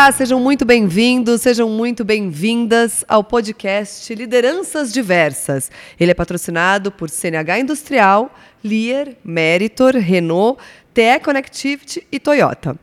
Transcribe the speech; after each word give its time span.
Olá, 0.00 0.12
sejam 0.12 0.40
muito 0.40 0.64
bem-vindos, 0.64 1.42
sejam 1.42 1.68
muito 1.68 2.06
bem-vindas 2.06 3.04
ao 3.06 3.22
podcast 3.22 4.14
Lideranças 4.14 4.90
Diversas. 4.94 5.70
Ele 6.00 6.10
é 6.10 6.14
patrocinado 6.14 6.90
por 6.90 7.10
CNH 7.10 7.58
Industrial, 7.58 8.34
Lear, 8.64 9.08
Meritor, 9.22 9.94
Renault, 9.96 10.58
TE 10.94 11.20
Connectivity 11.22 12.06
e 12.10 12.18
Toyota. 12.18 12.78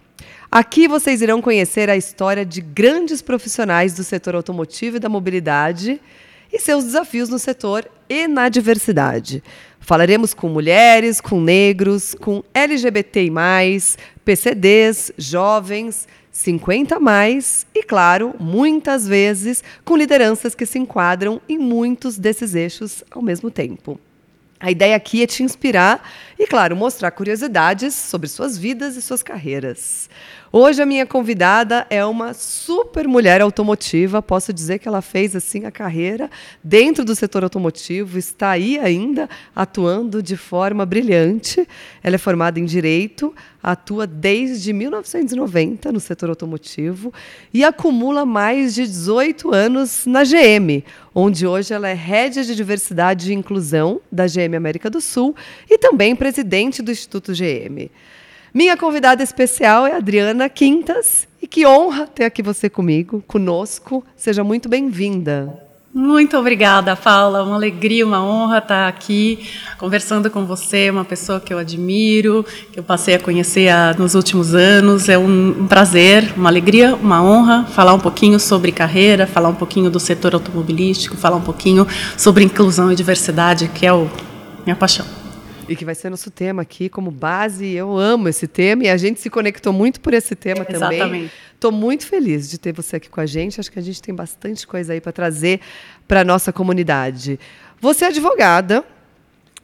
Aqui 0.52 0.88
vocês 0.88 1.20
irão 1.20 1.42
conhecer 1.42 1.90
a 1.90 1.98
história 1.98 2.46
de 2.46 2.62
grandes 2.62 3.20
profissionais 3.20 3.96
do 3.96 4.04
setor 4.04 4.36
automotivo 4.36 4.98
e 4.98 5.00
da 5.00 5.10
mobilidade 5.10 6.00
e 6.54 6.60
seus 6.60 6.84
desafios 6.84 7.30
no 7.30 7.40
setor 7.40 7.90
e 8.08 8.28
na 8.28 8.48
diversidade. 8.48 9.44
Falaremos 9.80 10.36
com 10.36 10.50
mulheres, 10.50 11.20
com 11.20 11.42
negros, 11.42 12.16
com 12.22 12.44
LGBTI, 12.54 13.32
PCDs, 14.24 15.12
jovens, 15.18 16.08
50 16.32 17.00
mais 17.00 17.66
e, 17.74 17.84
claro, 17.84 18.36
muitas 18.40 19.08
vezes 19.08 19.64
com 19.84 19.98
lideranças 19.98 20.54
que 20.54 20.66
se 20.66 20.78
enquadram 20.78 21.42
em 21.48 21.58
muitos 21.58 22.18
desses 22.18 22.54
eixos 22.54 23.04
ao 23.12 23.22
mesmo 23.22 23.50
tempo. 23.50 24.00
A 24.60 24.72
ideia 24.72 24.96
aqui 24.96 25.22
é 25.22 25.28
te 25.28 25.44
inspirar 25.44 26.02
e, 26.40 26.46
claro, 26.46 26.76
mostrar 26.76 27.12
curiosidades 27.12 27.94
sobre 27.94 28.28
suas 28.28 28.58
vidas 28.58 28.96
e 28.96 29.02
suas 29.02 29.24
carreiras. 29.24 30.10
Hoje 30.52 30.82
a 30.82 30.86
minha 30.86 31.06
convidada 31.06 31.86
é 31.90 32.06
uma 32.06 32.34
super 32.34 33.06
mulher 33.06 33.42
automotiva. 33.42 34.22
Posso 34.22 34.54
dizer 34.54 34.80
que 34.80 34.88
ela 34.88 35.02
fez 35.02 35.36
assim 35.36 35.66
a 35.66 35.72
carreira 35.72 36.32
dentro 36.64 37.04
do 37.04 37.14
setor 37.14 37.44
automotivo, 37.44 38.18
está 38.18 38.52
aí 38.52 38.80
ainda 38.80 39.30
atuando 39.54 40.24
de 40.24 40.38
forma 40.38 40.86
brilhante. 40.86 41.68
Ela 42.02 42.16
é 42.16 42.18
formada 42.18 42.62
em 42.62 42.66
direito, 42.66 43.36
atua 43.62 44.08
desde 44.08 44.72
1990 44.72 45.92
no 45.92 46.00
setor 46.00 46.30
automotivo 46.30 47.14
e 47.54 47.66
acumula 47.66 48.26
mais 48.26 48.74
de 48.74 48.84
18 48.84 49.54
anos 49.54 50.06
na 50.06 50.24
GM, 50.24 50.82
onde 51.14 51.46
hoje 51.46 51.74
ela 51.74 51.90
é 51.90 51.94
head 51.94 52.46
de 52.46 52.56
diversidade 52.56 53.32
e 53.32 53.36
inclusão 53.36 54.00
da 54.10 54.26
GM 54.26 54.56
América 54.56 54.90
do 54.90 55.02
Sul 55.02 55.36
e 55.70 55.78
também 55.78 56.16
presidente 56.28 56.82
do 56.82 56.92
Instituto 56.92 57.32
GM. 57.32 57.90
Minha 58.54 58.76
convidada 58.76 59.24
especial 59.24 59.88
é 59.88 59.96
Adriana 59.96 60.50
Quintas. 60.50 61.26
E 61.42 61.48
que 61.48 61.66
honra 61.66 62.06
ter 62.06 62.26
aqui 62.26 62.44
você 62.44 62.70
comigo, 62.70 63.24
conosco. 63.26 64.04
Seja 64.18 64.44
muito 64.44 64.68
bem-vinda. 64.68 65.64
Muito 65.94 66.38
obrigada, 66.38 66.98
Paula. 66.98 67.44
Uma 67.44 67.56
alegria, 67.56 68.06
uma 68.06 68.22
honra 68.22 68.58
estar 68.58 68.90
aqui 68.90 69.48
conversando 69.78 70.30
com 70.30 70.46
você, 70.46 70.90
uma 70.90 71.06
pessoa 71.06 71.40
que 71.40 71.54
eu 71.54 71.58
admiro, 71.58 72.46
que 72.74 72.80
eu 72.80 72.84
passei 72.84 73.16
a 73.16 73.20
conhecer 73.20 73.70
há, 73.70 73.96
nos 73.98 74.14
últimos 74.14 74.54
anos. 74.54 75.08
É 75.08 75.18
um, 75.18 75.62
um 75.62 75.68
prazer, 75.68 76.34
uma 76.36 76.50
alegria, 76.50 76.94
uma 76.94 77.24
honra 77.24 77.66
falar 77.68 77.94
um 77.94 78.00
pouquinho 78.00 78.38
sobre 78.38 78.74
carreira, 78.74 79.26
falar 79.26 79.48
um 79.48 79.56
pouquinho 79.56 79.90
do 79.90 80.00
setor 80.00 80.34
automobilístico, 80.34 81.16
falar 81.16 81.38
um 81.38 81.42
pouquinho 81.42 81.88
sobre 82.18 82.44
inclusão 82.44 82.92
e 82.92 82.96
diversidade, 82.96 83.70
que 83.70 83.86
é 83.86 83.94
o 83.94 84.10
minha 84.66 84.76
paixão. 84.76 85.17
E 85.68 85.76
que 85.76 85.84
vai 85.84 85.96
ser 85.96 86.10
nosso 86.10 86.32
tema 86.32 86.62
aqui 86.62 86.90
como 86.90 87.12
base. 87.12 87.68
Eu 87.68 87.98
amo 87.98 88.30
esse 88.30 88.48
tema 88.48 88.86
e 88.86 88.90
a 88.90 88.98
gente 88.98 89.20
se 89.20 89.30
conectou 89.30 89.74
muito 89.74 90.00
por 90.00 90.14
esse 90.14 90.36
tema 90.36 90.62
é, 90.62 90.66
também. 90.66 91.00
Exatamente. 91.00 91.34
Estou 91.54 91.72
muito 91.72 92.06
feliz 92.06 92.50
de 92.50 92.58
ter 92.58 92.74
você 92.74 92.98
aqui 92.98 93.10
com 93.10 93.20
a 93.20 93.26
gente. 93.26 93.60
Acho 93.60 93.72
que 93.72 93.80
a 93.80 93.82
gente 93.82 94.02
tem 94.02 94.14
bastante 94.14 94.66
coisa 94.66 94.94
aí 94.94 95.02
para 95.02 95.12
trazer 95.12 95.60
para 96.08 96.22
a 96.22 96.24
nossa 96.24 96.54
comunidade. 96.54 97.40
Você 97.82 98.06
é 98.06 98.08
advogada, 98.08 98.84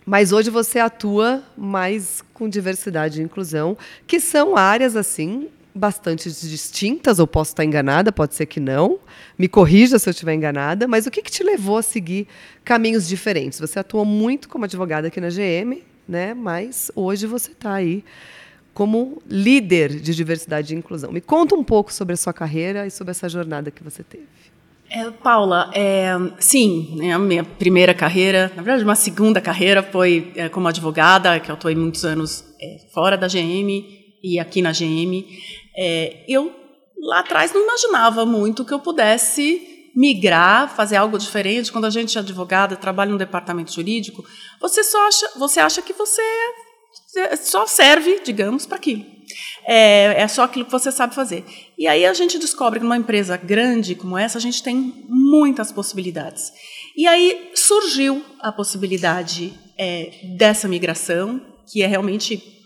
mas 0.05 0.31
hoje 0.31 0.49
você 0.49 0.79
atua 0.79 1.43
mais 1.57 2.23
com 2.33 2.49
diversidade 2.49 3.21
e 3.21 3.23
inclusão, 3.23 3.77
que 4.05 4.19
são 4.19 4.57
áreas 4.57 4.95
assim 4.95 5.49
bastante 5.75 6.29
distintas, 6.29 7.19
ou 7.19 7.25
posso 7.25 7.51
estar 7.51 7.65
enganada, 7.65 8.11
pode 8.11 8.35
ser 8.35 8.45
que 8.45 8.59
não. 8.59 8.99
Me 9.37 9.47
corrija 9.47 9.97
se 9.97 10.07
eu 10.07 10.11
estiver 10.11 10.33
enganada, 10.33 10.87
mas 10.87 11.07
o 11.07 11.11
que, 11.11 11.21
que 11.21 11.31
te 11.31 11.43
levou 11.43 11.77
a 11.77 11.81
seguir 11.81 12.27
caminhos 12.63 13.07
diferentes? 13.07 13.59
Você 13.59 13.79
atuou 13.79 14.05
muito 14.05 14.47
como 14.47 14.65
advogada 14.65 15.07
aqui 15.07 15.19
na 15.19 15.29
GM, 15.29 15.81
né? 16.07 16.33
Mas 16.33 16.91
hoje 16.95 17.27
você 17.27 17.51
está 17.51 17.73
aí 17.73 18.03
como 18.73 19.21
líder 19.29 19.99
de 19.99 20.15
diversidade 20.15 20.73
e 20.73 20.77
inclusão. 20.77 21.11
Me 21.11 21.21
conta 21.21 21.55
um 21.55 21.63
pouco 21.63 21.93
sobre 21.93 22.13
a 22.13 22.17
sua 22.17 22.33
carreira 22.33 22.87
e 22.87 22.91
sobre 22.91 23.11
essa 23.11 23.29
jornada 23.29 23.69
que 23.69 23.83
você 23.83 24.03
teve. 24.03 24.25
É, 24.89 25.09
Paula, 25.09 25.71
é, 25.73 26.11
sim, 26.39 26.95
né, 26.97 27.13
a 27.13 27.19
minha 27.19 27.43
primeira 27.43 27.93
carreira, 27.93 28.51
na 28.55 28.61
verdade, 28.61 28.83
uma 28.83 28.95
segunda 28.95 29.41
carreira 29.41 29.81
foi 29.81 30.31
é, 30.35 30.49
como 30.49 30.67
advogada, 30.67 31.39
que 31.39 31.49
eu 31.49 31.55
atuei 31.55 31.75
muitos 31.75 32.05
anos 32.05 32.43
é, 32.61 32.77
fora 32.93 33.17
da 33.17 33.27
GM 33.27 33.83
e 34.21 34.39
aqui 34.39 34.61
na 34.61 34.71
GM. 34.71 35.25
É, 35.75 36.23
eu 36.27 36.53
lá 37.01 37.19
atrás 37.19 37.51
não 37.51 37.63
imaginava 37.63 38.25
muito 38.25 38.63
que 38.63 38.73
eu 38.73 38.79
pudesse 38.79 39.72
migrar, 39.95 40.73
fazer 40.75 40.95
algo 40.95 41.17
diferente. 41.17 41.71
Quando 41.71 41.85
a 41.85 41.89
gente 41.89 42.17
é 42.17 42.21
advogada, 42.21 42.75
trabalha 42.75 43.11
no 43.11 43.17
departamento 43.17 43.71
jurídico, 43.71 44.25
você 44.59 44.83
só 44.83 45.07
acha, 45.07 45.29
você 45.37 45.59
acha 45.59 45.81
que 45.81 45.93
você 45.93 46.21
só 47.41 47.65
serve, 47.65 48.21
digamos, 48.23 48.65
para 48.65 48.77
aquilo. 48.77 49.05
É, 49.65 50.21
é 50.21 50.27
só 50.27 50.43
aquilo 50.43 50.65
que 50.65 50.71
você 50.71 50.91
sabe 50.91 51.15
fazer. 51.15 51.45
E 51.77 51.87
aí 51.87 52.05
a 52.05 52.13
gente 52.13 52.37
descobre 52.37 52.79
que 52.79 52.83
numa 52.83 52.97
empresa 52.97 53.37
grande 53.37 53.95
como 53.95 54.17
essa, 54.17 54.37
a 54.37 54.41
gente 54.41 54.61
tem 54.61 55.05
muitas 55.07 55.71
possibilidades. 55.71 56.51
E 56.95 57.07
aí 57.07 57.51
surgiu 57.55 58.23
a 58.39 58.51
possibilidade 58.51 59.53
é, 59.77 60.11
dessa 60.37 60.67
migração, 60.67 61.41
que 61.71 61.81
é 61.81 61.87
realmente 61.87 62.62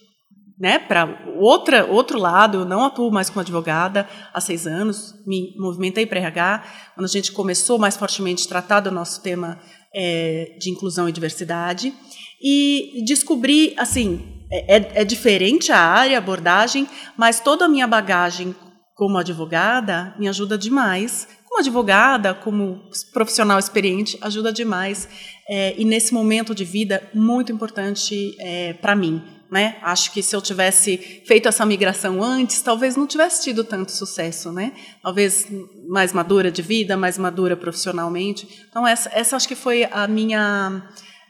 né, 0.60 0.80
para 0.80 1.24
outra 1.38 1.86
outro 1.86 2.18
lado. 2.20 2.60
Eu 2.60 2.66
não 2.66 2.84
atuo 2.86 3.12
mais 3.12 3.30
como 3.30 3.42
advogada 3.42 4.08
há 4.34 4.42
seis 4.42 4.66
anos. 4.66 5.14
Me 5.26 5.56
movimentei 5.58 6.06
para 6.06 6.20
RH 6.20 6.64
quando 6.96 7.06
a 7.06 7.10
gente 7.10 7.32
começou 7.32 7.78
mais 7.78 7.96
fortemente 7.96 8.48
tratar 8.48 8.80
do 8.80 8.92
nosso 8.92 9.22
tema 9.22 9.60
é, 9.94 10.56
de 10.60 10.70
inclusão 10.70 11.08
e 11.08 11.12
diversidade 11.12 11.94
e 12.42 13.04
descobri 13.06 13.74
assim 13.78 14.38
é, 14.52 14.78
é, 14.78 14.92
é 15.02 15.04
diferente 15.04 15.72
a 15.72 15.80
área, 15.80 16.18
a 16.18 16.20
abordagem, 16.20 16.88
mas 17.18 17.40
toda 17.40 17.66
a 17.66 17.70
minha 17.70 17.88
bagagem 17.88 18.56
como 18.96 19.18
advogada 19.18 20.16
me 20.18 20.28
ajuda 20.28 20.58
demais. 20.58 21.28
Como 21.46 21.60
advogada, 21.60 22.34
como 22.34 22.82
profissional 23.14 23.58
experiente, 23.58 24.18
ajuda 24.22 24.52
demais. 24.52 25.08
É, 25.50 25.76
e 25.78 25.86
nesse 25.86 26.14
momento 26.14 26.54
de 26.54 26.66
vida, 26.66 27.02
muito 27.14 27.52
importante 27.52 28.36
é, 28.40 28.74
para 28.74 28.96
mim. 28.96 29.22
Né? 29.50 29.78
Acho 29.82 30.12
que 30.12 30.22
se 30.22 30.36
eu 30.36 30.42
tivesse 30.42 31.24
feito 31.26 31.48
essa 31.48 31.66
migração 31.66 32.22
antes, 32.22 32.62
talvez 32.62 32.98
não 32.98 33.08
tivesse 33.08 33.44
tido 33.44 33.64
tanto 33.64 33.94
sucesso, 33.94 34.52
né? 34.52 34.74
Talvez 35.02 35.48
mais 35.88 36.12
madura 36.12 36.52
de 36.52 36.62
vida, 36.62 36.98
mais 36.98 37.18
madura 37.18 37.56
profissionalmente. 37.56 38.66
Então 38.70 38.86
essa, 38.86 39.10
essa 39.14 39.38
acho 39.38 39.48
que 39.48 39.56
foi 39.56 39.86
a 39.86 40.06
minha, 40.06 40.84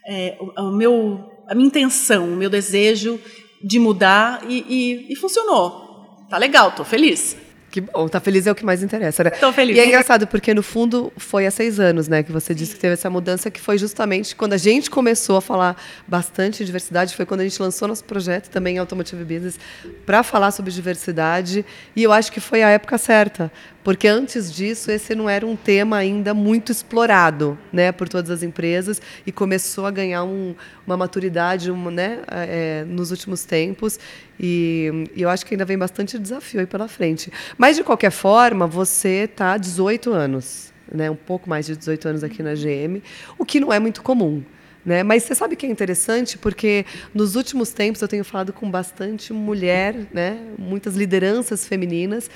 é, 0.07 0.35
o, 0.57 0.71
meu, 0.71 1.29
a 1.47 1.53
minha 1.53 1.67
intenção, 1.67 2.33
o 2.33 2.35
meu 2.35 2.49
desejo 2.49 3.19
de 3.63 3.77
mudar 3.77 4.43
e, 4.49 4.65
e, 4.67 5.13
e 5.13 5.15
funcionou. 5.15 6.25
Tá 6.27 6.39
legal, 6.39 6.71
tô 6.71 6.83
feliz. 6.83 7.37
Que 7.77 7.81
bom, 7.81 8.07
tá 8.07 8.19
feliz 8.19 8.47
é 8.47 8.51
o 8.51 8.55
que 8.55 8.65
mais 8.65 8.81
interessa, 8.81 9.23
né? 9.23 9.29
Tô 9.29 9.53
feliz. 9.53 9.77
E 9.77 9.79
é 9.79 9.85
engraçado, 9.85 10.25
porque 10.25 10.51
no 10.51 10.63
fundo 10.63 11.13
foi 11.15 11.45
há 11.45 11.51
seis 11.51 11.79
anos, 11.79 12.07
né, 12.07 12.23
que 12.23 12.31
você 12.31 12.55
disse 12.55 12.73
que 12.73 12.79
teve 12.79 12.93
essa 12.93 13.07
mudança, 13.07 13.51
que 13.51 13.61
foi 13.61 13.77
justamente 13.77 14.35
quando 14.35 14.53
a 14.53 14.57
gente 14.57 14.89
começou 14.89 15.37
a 15.37 15.41
falar 15.41 15.79
bastante 16.07 16.57
de 16.57 16.65
diversidade, 16.65 17.15
foi 17.15 17.23
quando 17.23 17.41
a 17.41 17.43
gente 17.43 17.61
lançou 17.61 17.87
nosso 17.87 18.03
projeto 18.03 18.49
também 18.49 18.79
Automotive 18.79 19.23
Business 19.23 19.59
para 20.07 20.23
falar 20.23 20.49
sobre 20.49 20.71
diversidade, 20.71 21.63
e 21.95 22.01
eu 22.01 22.11
acho 22.11 22.31
que 22.31 22.39
foi 22.39 22.63
a 22.63 22.69
época 22.69 22.97
certa, 22.97 23.51
porque 23.83 24.07
antes 24.07 24.51
disso 24.51 24.89
esse 24.89 25.13
não 25.13 25.29
era 25.29 25.45
um 25.45 25.55
tema 25.55 25.97
ainda 25.97 26.33
muito 26.33 26.71
explorado 26.71 27.57
né, 27.71 27.91
por 27.91 28.09
todas 28.09 28.31
as 28.31 28.43
empresas 28.43 28.99
e 29.25 29.31
começou 29.31 29.85
a 29.85 29.91
ganhar 29.91 30.23
um, 30.23 30.55
uma 30.85 30.97
maturidade 30.97 31.71
uma, 31.71 31.89
né, 31.91 32.19
é, 32.27 32.83
nos 32.85 33.11
últimos 33.11 33.45
tempos. 33.45 33.97
E, 34.39 35.09
e, 35.15 35.21
eu 35.21 35.29
acho 35.29 35.45
que 35.45 35.53
ainda 35.53 35.65
vem 35.65 35.77
bastante 35.77 36.17
desafio 36.19 36.59
aí 36.59 36.65
pela 36.65 36.87
frente. 36.87 37.31
Mas, 37.57 37.75
de 37.75 37.83
qualquer 37.83 38.11
forma, 38.11 38.67
você 38.67 39.29
está 39.31 39.53
há 39.53 39.57
18 39.57 40.11
anos, 40.11 40.71
né, 40.91 41.09
um 41.09 41.15
pouco 41.15 41.49
mais 41.49 41.65
de 41.65 41.75
18 41.75 42.07
anos 42.07 42.23
aqui 42.23 42.43
na 42.43 42.53
GM, 42.53 43.01
o 43.37 43.45
que 43.45 43.59
não 43.59 43.73
é 43.73 43.79
muito 43.79 44.01
comum. 44.01 44.43
Né? 44.85 45.03
Mas 45.03 45.23
você 45.23 45.35
sabe 45.35 45.55
que 45.57 45.65
é 45.65 45.69
interessante 45.69 46.37
porque 46.37 46.85
nos 47.13 47.35
últimos 47.35 47.73
tempos 47.73 48.01
eu 48.01 48.07
tenho 48.07 48.23
falado 48.23 48.53
com 48.53 48.71
bastante 48.71 49.33
mulher, 49.33 49.93
né? 50.13 50.39
muitas 50.57 50.95
lideranças 50.95 51.67
femininas, 51.67 52.29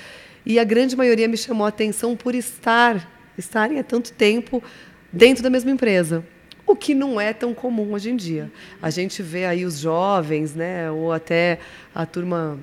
e 0.44 0.58
a 0.58 0.64
grande 0.64 0.94
maioria 0.94 1.26
me 1.28 1.36
chamou 1.36 1.64
a 1.64 1.68
atenção 1.68 2.14
por 2.14 2.34
estar, 2.34 3.08
estarem 3.38 3.78
há 3.78 3.84
tanto 3.84 4.12
tempo 4.12 4.62
dentro 5.10 5.42
da 5.42 5.48
mesma 5.48 5.70
empresa. 5.70 6.22
O 6.72 6.74
que 6.74 6.94
não 6.94 7.20
é 7.20 7.34
tão 7.34 7.52
comum 7.52 7.92
hoje 7.92 8.08
em 8.08 8.16
dia. 8.16 8.50
A 8.80 8.88
gente 8.88 9.22
vê 9.22 9.44
aí 9.44 9.66
os 9.66 9.78
jovens, 9.78 10.54
né, 10.54 10.90
ou 10.90 11.12
até 11.12 11.58
a 11.94 12.06
turma 12.06 12.58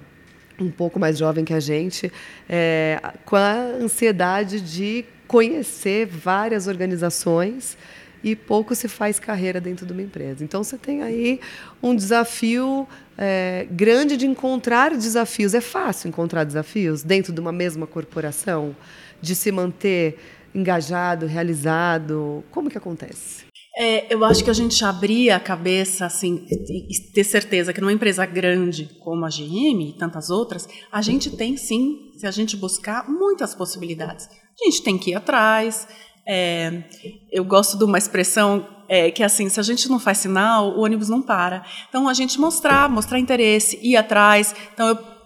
um 0.60 0.72
pouco 0.72 1.00
mais 1.00 1.16
jovem 1.16 1.46
que 1.46 1.54
a 1.54 1.60
gente, 1.60 2.12
é, 2.50 3.00
com 3.24 3.36
a 3.36 3.54
ansiedade 3.54 4.62
de 4.62 5.06
conhecer 5.28 6.08
várias 6.08 6.66
organizações 6.66 7.78
e 8.24 8.36
pouco 8.36 8.74
se 8.74 8.88
faz 8.88 9.20
carreira 9.20 9.62
dentro 9.62 9.86
de 9.86 9.94
uma 9.94 10.02
empresa. 10.02 10.44
Então 10.44 10.64
você 10.64 10.76
tem 10.76 11.04
aí 11.04 11.40
um 11.80 11.96
desafio 11.96 12.88
é, 13.16 13.68
grande 13.70 14.18
de 14.18 14.26
encontrar 14.26 14.90
desafios. 14.98 15.54
É 15.54 15.62
fácil 15.62 16.08
encontrar 16.08 16.46
desafios 16.46 17.04
dentro 17.04 17.32
de 17.32 17.40
uma 17.40 17.52
mesma 17.52 17.86
corporação, 17.86 18.76
de 19.22 19.36
se 19.36 19.52
manter 19.52 20.18
engajado, 20.56 21.28
realizado. 21.28 22.44
Como 22.50 22.72
que 22.72 22.78
acontece? 22.80 23.49
É, 23.78 24.14
eu 24.14 24.26
acho 24.26 24.44
que 24.44 24.50
a 24.50 24.54
gente 24.54 24.84
abrir 24.84 25.30
a 25.32 25.40
cabeça, 25.40 26.06
assim, 26.06 26.46
e 26.50 27.12
ter 27.14 27.24
certeza 27.24 27.72
que 27.72 27.80
numa 27.80 27.94
empresa 27.94 28.26
grande 28.26 28.90
como 29.00 29.26
a 29.26 29.30
GM 29.30 29.90
e 29.90 29.96
tantas 29.98 30.30
outras, 30.30 30.68
a 30.92 31.02
gente 31.02 31.30
tem 31.30 31.56
sim, 31.56 32.12
se 32.18 32.28
a 32.28 32.32
gente 32.32 32.58
buscar, 32.58 33.08
muitas 33.10 33.56
possibilidades. 33.56 34.28
A 34.28 34.66
gente 34.66 34.84
tem 34.84 34.98
que 34.98 35.12
ir 35.12 35.16
atrás. 35.16 35.88
É, 36.28 36.84
eu 37.32 37.46
gosto 37.46 37.78
de 37.78 37.84
uma 37.84 37.98
expressão 37.98 38.68
é, 38.90 39.12
que 39.12 39.22
é 39.22 39.26
assim, 39.26 39.48
se 39.48 39.60
a 39.60 39.64
gente 39.64 39.88
não 39.88 40.00
faz 40.00 40.18
sinal, 40.18 40.72
o 40.72 40.82
ônibus 40.82 41.08
não 41.08 41.22
para. 41.22 41.64
Então, 41.88 42.10
a 42.10 42.14
gente 42.14 42.40
mostrar, 42.40 42.90
mostrar 42.90 43.20
interesse, 43.20 43.80
ir 43.84 43.96
atrás. 43.96 44.54
Então, 44.74 44.88
eu 44.88 45.19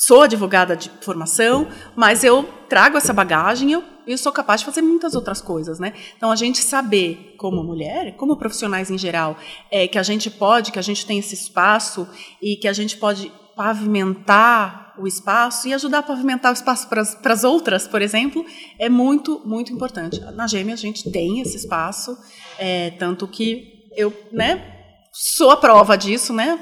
sou 0.00 0.22
advogada 0.22 0.76
de 0.76 0.90
formação, 1.00 1.68
mas 1.94 2.24
eu 2.24 2.48
trago 2.68 2.96
essa 2.96 3.12
bagagem, 3.12 3.72
eu, 3.72 3.84
eu 4.06 4.18
sou 4.18 4.32
capaz 4.32 4.60
de 4.60 4.66
fazer 4.66 4.82
muitas 4.82 5.14
outras 5.14 5.40
coisas, 5.40 5.78
né? 5.78 5.94
Então 6.16 6.30
a 6.30 6.36
gente 6.36 6.58
saber, 6.58 7.34
como 7.38 7.62
mulher, 7.62 8.16
como 8.16 8.36
profissionais 8.36 8.90
em 8.90 8.98
geral, 8.98 9.36
é, 9.70 9.86
que 9.86 9.98
a 9.98 10.02
gente 10.02 10.30
pode, 10.30 10.72
que 10.72 10.78
a 10.78 10.82
gente 10.82 11.06
tem 11.06 11.18
esse 11.18 11.34
espaço 11.34 12.08
e 12.42 12.56
que 12.56 12.68
a 12.68 12.72
gente 12.72 12.96
pode 12.96 13.30
pavimentar 13.56 14.94
o 14.98 15.06
espaço 15.06 15.68
e 15.68 15.74
ajudar 15.74 15.98
a 15.98 16.02
pavimentar 16.02 16.52
o 16.52 16.54
espaço 16.54 16.88
para 16.88 17.32
as 17.32 17.44
outras, 17.44 17.86
por 17.86 18.02
exemplo, 18.02 18.44
é 18.78 18.88
muito, 18.88 19.40
muito 19.44 19.72
importante. 19.72 20.20
Na 20.32 20.46
Gêmea 20.46 20.74
a 20.74 20.78
gente 20.78 21.10
tem 21.10 21.40
esse 21.40 21.56
espaço, 21.56 22.16
é, 22.58 22.90
tanto 22.90 23.26
que 23.26 23.88
eu, 23.96 24.12
né, 24.32 24.73
sou 25.14 25.50
a 25.50 25.56
prova 25.56 25.96
disso, 25.96 26.32
né? 26.32 26.58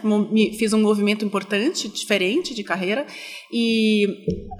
Fiz 0.58 0.74
um 0.74 0.82
movimento 0.82 1.24
importante, 1.24 1.88
diferente 1.88 2.54
de 2.54 2.62
carreira 2.62 3.06
e 3.50 4.06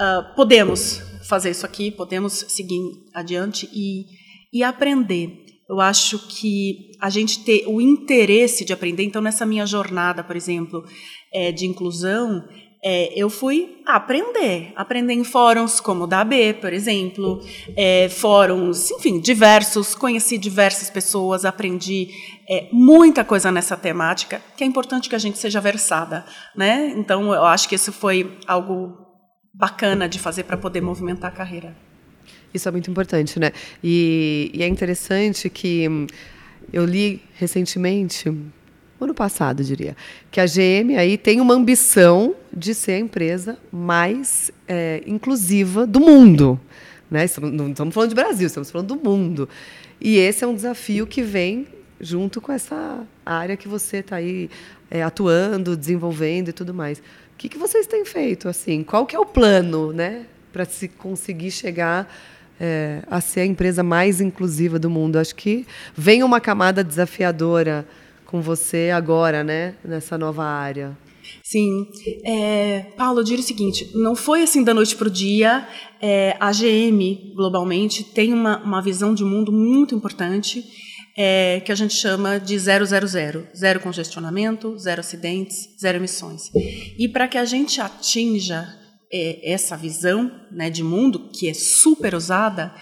uh, 0.00 0.34
podemos 0.34 1.02
fazer 1.28 1.50
isso 1.50 1.66
aqui, 1.66 1.90
podemos 1.90 2.46
seguir 2.48 2.80
adiante 3.12 3.68
e, 3.70 4.06
e 4.50 4.64
aprender. 4.64 5.44
Eu 5.68 5.78
acho 5.78 6.18
que 6.26 6.90
a 7.00 7.10
gente 7.10 7.44
ter 7.44 7.64
o 7.66 7.80
interesse 7.80 8.64
de 8.64 8.72
aprender. 8.72 9.04
Então, 9.04 9.20
nessa 9.20 9.44
minha 9.44 9.66
jornada, 9.66 10.24
por 10.24 10.36
exemplo, 10.36 10.84
é, 11.32 11.52
de 11.52 11.66
inclusão, 11.66 12.42
é, 12.84 13.12
eu 13.16 13.30
fui 13.30 13.80
aprender, 13.86 14.72
aprender 14.74 15.12
em 15.12 15.22
fóruns 15.22 15.78
como 15.78 16.04
o 16.04 16.06
da 16.06 16.20
AB, 16.20 16.54
por 16.54 16.72
exemplo, 16.72 17.40
é, 17.76 18.08
fóruns, 18.08 18.90
enfim, 18.90 19.20
diversos, 19.20 19.94
conheci 19.94 20.36
diversas 20.36 20.90
pessoas, 20.90 21.44
aprendi 21.44 22.08
é, 22.50 22.66
muita 22.72 23.24
coisa 23.24 23.52
nessa 23.52 23.76
temática, 23.76 24.42
que 24.56 24.64
é 24.64 24.66
importante 24.66 25.08
que 25.08 25.14
a 25.14 25.18
gente 25.18 25.38
seja 25.38 25.60
versada, 25.60 26.24
né? 26.56 26.92
Então, 26.96 27.32
eu 27.32 27.44
acho 27.44 27.68
que 27.68 27.76
isso 27.76 27.92
foi 27.92 28.36
algo 28.48 28.98
bacana 29.54 30.08
de 30.08 30.18
fazer 30.18 30.42
para 30.42 30.56
poder 30.56 30.80
movimentar 30.80 31.30
a 31.30 31.34
carreira. 31.34 31.76
Isso 32.52 32.68
é 32.68 32.72
muito 32.72 32.90
importante, 32.90 33.38
né? 33.38 33.52
E, 33.82 34.50
e 34.52 34.62
é 34.62 34.66
interessante 34.66 35.48
que 35.48 35.88
hum, 35.88 36.06
eu 36.72 36.84
li 36.84 37.22
recentemente 37.34 38.28
ano 39.04 39.14
passado, 39.14 39.62
diria, 39.62 39.96
que 40.30 40.40
a 40.40 40.46
GM 40.46 40.96
aí 40.96 41.16
tem 41.16 41.40
uma 41.40 41.54
ambição 41.54 42.34
de 42.52 42.74
ser 42.74 42.92
a 42.92 42.98
empresa 42.98 43.58
mais 43.70 44.50
é, 44.66 45.02
inclusiva 45.06 45.86
do 45.86 46.00
mundo. 46.00 46.60
Né? 47.10 47.26
Não 47.52 47.70
estamos 47.70 47.94
falando 47.94 48.08
de 48.08 48.14
Brasil, 48.14 48.46
estamos 48.46 48.70
falando 48.70 48.96
do 48.96 49.08
mundo. 49.08 49.48
E 50.00 50.16
esse 50.16 50.42
é 50.42 50.46
um 50.46 50.54
desafio 50.54 51.06
que 51.06 51.22
vem 51.22 51.66
junto 52.00 52.40
com 52.40 52.50
essa 52.50 53.06
área 53.24 53.56
que 53.56 53.68
você 53.68 53.98
está 53.98 54.16
aí 54.16 54.50
é, 54.90 55.02
atuando, 55.02 55.76
desenvolvendo 55.76 56.48
e 56.48 56.52
tudo 56.52 56.74
mais. 56.74 56.98
O 56.98 57.02
que, 57.38 57.48
que 57.48 57.56
vocês 57.56 57.86
têm 57.86 58.04
feito? 58.04 58.48
assim? 58.48 58.82
Qual 58.82 59.06
que 59.06 59.14
é 59.14 59.18
o 59.18 59.24
plano 59.24 59.92
né, 59.92 60.26
para 60.52 60.64
se 60.64 60.88
conseguir 60.88 61.50
chegar 61.50 62.12
é, 62.60 63.02
a 63.08 63.20
ser 63.20 63.40
a 63.40 63.46
empresa 63.46 63.82
mais 63.82 64.20
inclusiva 64.20 64.78
do 64.78 64.90
mundo? 64.90 65.16
Acho 65.16 65.34
que 65.34 65.66
vem 65.94 66.22
uma 66.22 66.40
camada 66.40 66.82
desafiadora 66.82 67.86
com 68.32 68.40
você 68.40 68.90
agora, 68.90 69.44
né, 69.44 69.76
nessa 69.84 70.16
nova 70.16 70.42
área. 70.42 70.96
Sim. 71.44 71.86
É, 72.24 72.86
Paulo, 72.96 73.20
eu 73.20 73.24
diria 73.24 73.44
o 73.44 73.46
seguinte: 73.46 73.90
não 73.94 74.16
foi 74.16 74.42
assim 74.42 74.64
da 74.64 74.72
noite 74.72 74.96
para 74.96 75.06
o 75.06 75.10
dia. 75.10 75.68
É, 76.00 76.34
a 76.40 76.50
GM, 76.50 77.34
globalmente, 77.36 78.02
tem 78.02 78.32
uma, 78.32 78.58
uma 78.64 78.80
visão 78.80 79.14
de 79.14 79.22
mundo 79.22 79.52
muito 79.52 79.94
importante 79.94 80.64
é, 81.16 81.60
que 81.60 81.70
a 81.70 81.74
gente 81.74 81.94
chama 81.94 82.40
de 82.40 82.58
000 82.58 82.86
zero 82.86 83.80
congestionamento, 83.80 84.78
zero 84.78 85.00
acidentes, 85.00 85.68
zero 85.78 85.98
emissões. 85.98 86.50
E 86.98 87.06
para 87.08 87.28
que 87.28 87.36
a 87.36 87.44
gente 87.44 87.82
atinja 87.82 88.66
é, 89.12 89.52
essa 89.52 89.76
visão 89.76 90.32
né, 90.50 90.70
de 90.70 90.82
mundo, 90.82 91.30
que 91.34 91.50
é 91.50 91.54
super 91.54 92.14
usada, 92.14 92.74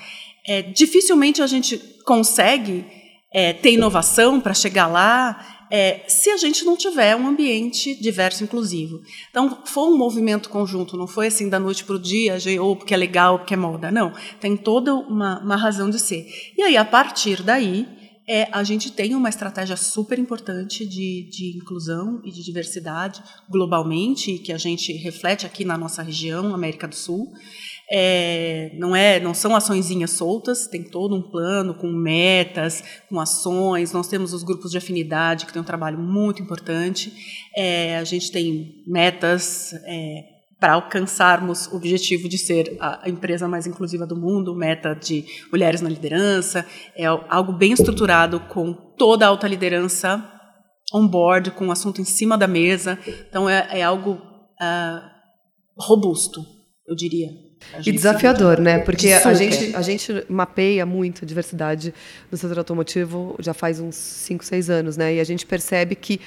é, 0.46 0.62
dificilmente 0.62 1.42
a 1.42 1.46
gente 1.48 1.76
consegue 2.04 2.99
é, 3.32 3.52
ter 3.52 3.72
inovação 3.72 4.40
para 4.40 4.54
chegar 4.54 4.86
lá 4.86 5.60
é, 5.70 6.02
se 6.08 6.30
a 6.30 6.36
gente 6.36 6.64
não 6.64 6.76
tiver 6.76 7.14
um 7.14 7.28
ambiente 7.28 7.94
diverso 7.94 8.42
e 8.42 8.44
inclusivo. 8.44 9.00
Então, 9.30 9.62
foi 9.64 9.84
um 9.84 9.96
movimento 9.96 10.48
conjunto, 10.48 10.96
não 10.96 11.06
foi 11.06 11.28
assim 11.28 11.48
da 11.48 11.60
noite 11.60 11.84
para 11.84 11.94
o 11.94 11.98
dia, 11.98 12.36
ou 12.60 12.74
porque 12.74 12.92
é 12.92 12.96
legal, 12.96 13.34
ou 13.34 13.38
porque 13.38 13.54
é 13.54 13.56
moda. 13.56 13.90
Não, 13.90 14.12
tem 14.40 14.56
toda 14.56 14.92
uma, 14.94 15.38
uma 15.40 15.56
razão 15.56 15.88
de 15.88 16.00
ser. 16.00 16.26
E 16.58 16.62
aí, 16.62 16.76
a 16.76 16.84
partir 16.84 17.42
daí, 17.42 17.86
é, 18.28 18.48
a 18.52 18.62
gente 18.64 18.92
tem 18.92 19.14
uma 19.14 19.28
estratégia 19.28 19.76
super 19.76 20.18
importante 20.18 20.84
de, 20.86 21.28
de 21.30 21.56
inclusão 21.56 22.20
e 22.24 22.30
de 22.30 22.44
diversidade 22.44 23.22
globalmente, 23.48 24.38
que 24.38 24.52
a 24.52 24.58
gente 24.58 24.92
reflete 24.92 25.46
aqui 25.46 25.64
na 25.64 25.78
nossa 25.78 26.02
região, 26.02 26.54
América 26.54 26.86
do 26.88 26.94
Sul. 26.94 27.32
É, 27.92 28.70
não 28.74 28.94
é, 28.94 29.18
não 29.18 29.34
são 29.34 29.56
açõezinhas 29.56 30.12
soltas, 30.12 30.68
tem 30.68 30.84
todo 30.84 31.16
um 31.16 31.22
plano 31.22 31.74
com 31.74 31.90
metas, 31.90 32.84
com 33.08 33.18
ações. 33.18 33.92
Nós 33.92 34.06
temos 34.06 34.32
os 34.32 34.44
grupos 34.44 34.70
de 34.70 34.78
afinidade 34.78 35.44
que 35.44 35.52
tem 35.52 35.60
um 35.60 35.64
trabalho 35.64 35.98
muito 35.98 36.40
importante. 36.40 37.12
É, 37.56 37.98
a 37.98 38.04
gente 38.04 38.30
tem 38.30 38.84
metas 38.86 39.72
é, 39.84 40.22
para 40.60 40.74
alcançarmos 40.74 41.66
o 41.68 41.76
objetivo 41.76 42.28
de 42.28 42.36
ser 42.36 42.76
a 42.78 43.08
empresa 43.08 43.48
mais 43.48 43.66
inclusiva 43.66 44.06
do 44.06 44.14
mundo, 44.14 44.54
meta 44.54 44.94
de 44.94 45.24
mulheres 45.50 45.80
na 45.80 45.88
liderança, 45.88 46.66
é 46.94 47.06
algo 47.06 47.52
bem 47.52 47.72
estruturado 47.72 48.38
com 48.40 48.72
toda 48.72 49.24
a 49.24 49.28
alta 49.28 49.48
liderança 49.48 50.22
on 50.92 51.08
board, 51.08 51.52
com 51.52 51.68
o 51.68 51.72
assunto 51.72 52.00
em 52.00 52.04
cima 52.04 52.36
da 52.36 52.46
mesa. 52.46 52.98
Então 53.28 53.48
é, 53.48 53.80
é 53.80 53.82
algo 53.82 54.12
uh, 54.12 55.00
robusto, 55.78 56.40
eu 56.86 56.94
diria. 56.94 57.49
E 57.84 57.92
desafiador, 57.92 58.60
né? 58.60 58.78
Porque 58.78 59.12
a 59.12 59.34
gente, 59.34 59.76
a 59.76 59.82
gente 59.82 60.24
mapeia 60.28 60.84
muito 60.84 61.24
a 61.24 61.26
diversidade 61.26 61.94
no 62.30 62.36
setor 62.36 62.58
automotivo 62.58 63.36
já 63.38 63.54
faz 63.54 63.78
uns 63.78 63.94
5, 63.94 64.44
6 64.44 64.70
anos, 64.70 64.96
né? 64.96 65.14
E 65.14 65.20
a 65.20 65.24
gente 65.24 65.46
percebe 65.46 65.94
que 65.94 66.20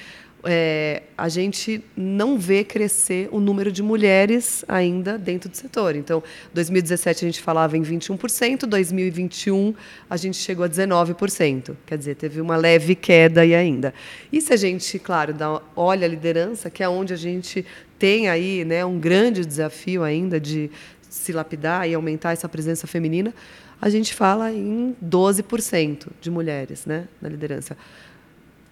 é, 0.46 1.02
a 1.16 1.28
gente 1.28 1.82
não 1.96 2.38
vê 2.38 2.62
crescer 2.62 3.28
o 3.32 3.40
número 3.40 3.72
de 3.72 3.82
mulheres 3.82 4.64
ainda 4.68 5.18
dentro 5.18 5.48
do 5.48 5.56
setor. 5.56 5.96
Então, 5.96 6.22
2017 6.52 7.24
a 7.24 7.28
gente 7.28 7.40
falava 7.40 7.76
em 7.76 7.82
21%, 7.82 8.66
2021 8.66 9.74
a 10.08 10.16
gente 10.16 10.36
chegou 10.36 10.64
a 10.64 10.68
19%. 10.68 11.74
Quer 11.86 11.98
dizer, 11.98 12.14
teve 12.16 12.40
uma 12.40 12.56
leve 12.56 12.94
queda 12.94 13.40
aí 13.40 13.54
ainda. 13.54 13.94
E 14.30 14.40
se 14.40 14.52
a 14.52 14.56
gente, 14.56 14.98
claro, 14.98 15.32
dá, 15.32 15.60
olha 15.74 16.06
a 16.06 16.08
liderança, 16.08 16.70
que 16.70 16.82
é 16.82 16.88
onde 16.88 17.12
a 17.12 17.16
gente 17.16 17.64
tem 17.98 18.28
aí 18.28 18.64
né, 18.64 18.84
um 18.84 18.98
grande 18.98 19.44
desafio 19.44 20.02
ainda 20.02 20.38
de 20.38 20.70
se 21.14 21.32
lapidar 21.32 21.88
e 21.88 21.94
aumentar 21.94 22.32
essa 22.32 22.48
presença 22.48 22.88
feminina, 22.88 23.32
a 23.80 23.88
gente 23.88 24.12
fala 24.12 24.52
em 24.52 24.96
12% 25.02 26.08
de 26.20 26.30
mulheres 26.30 26.84
né, 26.86 27.06
na 27.22 27.28
liderança. 27.28 27.76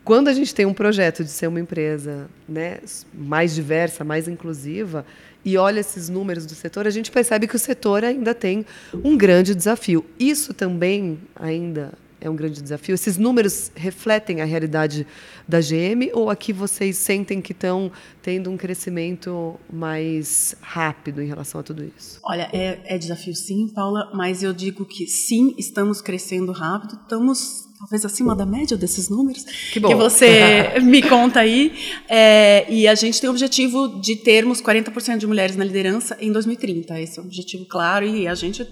Quando 0.05 0.27
a 0.27 0.33
gente 0.33 0.53
tem 0.53 0.67
um 0.67 0.75
projeto 0.75 1.23
de 1.23 1.31
ser 1.31 1.47
uma 1.47 1.61
empresa 1.61 2.29
né, 2.49 2.81
mais 3.15 3.55
diversa, 3.55 4.03
mais 4.03 4.27
inclusiva, 4.27 5.07
e 5.45 5.57
olha 5.57 5.79
esses 5.79 6.09
números 6.09 6.45
do 6.45 6.55
setor, 6.55 6.87
a 6.87 6.91
gente 6.91 7.13
percebe 7.13 7.47
que 7.47 7.55
o 7.55 7.59
setor 7.59 8.05
ainda 8.05 8.35
tem 8.35 8.67
um 8.93 9.17
grande 9.17 9.55
desafio. 9.55 10.05
Isso 10.19 10.53
também 10.53 11.21
ainda 11.37 11.93
é 12.23 12.31
um 12.31 12.37
grande 12.37 12.63
desafio? 12.63 12.95
Esses 12.95 13.19
números 13.19 13.73
refletem 13.75 14.41
a 14.41 14.45
realidade 14.45 15.07
da 15.47 15.61
GM 15.61 16.11
ou 16.15 16.31
aqui 16.31 16.53
vocês 16.53 16.97
sentem 16.97 17.43
que 17.43 17.53
estão 17.53 17.91
tendo 18.23 18.51
um 18.51 18.57
crescimento 18.57 19.59
mais 19.71 20.55
rápido 20.61 21.21
em 21.21 21.27
relação 21.27 21.61
a 21.61 21.65
tudo 21.65 21.85
isso? 21.97 22.21
Olha, 22.25 22.49
é, 22.53 22.81
é 22.85 22.97
desafio 22.97 23.35
sim, 23.35 23.69
Paula, 23.75 24.11
mas 24.15 24.43
eu 24.43 24.53
digo 24.53 24.85
que 24.85 25.07
sim, 25.07 25.55
estamos 25.59 26.01
crescendo 26.01 26.53
rápido, 26.53 26.99
estamos 27.03 27.65
talvez 27.83 28.05
acima 28.05 28.37
da 28.37 28.47
média 28.47 28.77
desses 28.77 29.09
números 29.09 29.43
que, 29.73 29.81
que 29.81 29.95
você 29.95 30.79
me 30.81 31.03
conta 31.03 31.41
aí. 31.41 31.73
É, 32.09 32.65
e 32.73 32.87
a 32.87 32.95
gente 32.95 33.21
tem 33.21 33.29
o 33.29 33.33
objetivo 33.33 34.01
de 34.01 34.15
termos 34.15 34.63
40% 34.63 35.19
de 35.19 35.27
mulheres 35.27 35.57
na 35.57 35.65
liderança 35.65 36.17
em 36.21 36.31
2030. 36.31 37.01
Esse 37.01 37.19
é 37.19 37.23
um 37.23 37.27
objetivo 37.27 37.67
claro 37.67 38.07
e 38.07 38.29
a 38.29 38.35
gente 38.37 38.65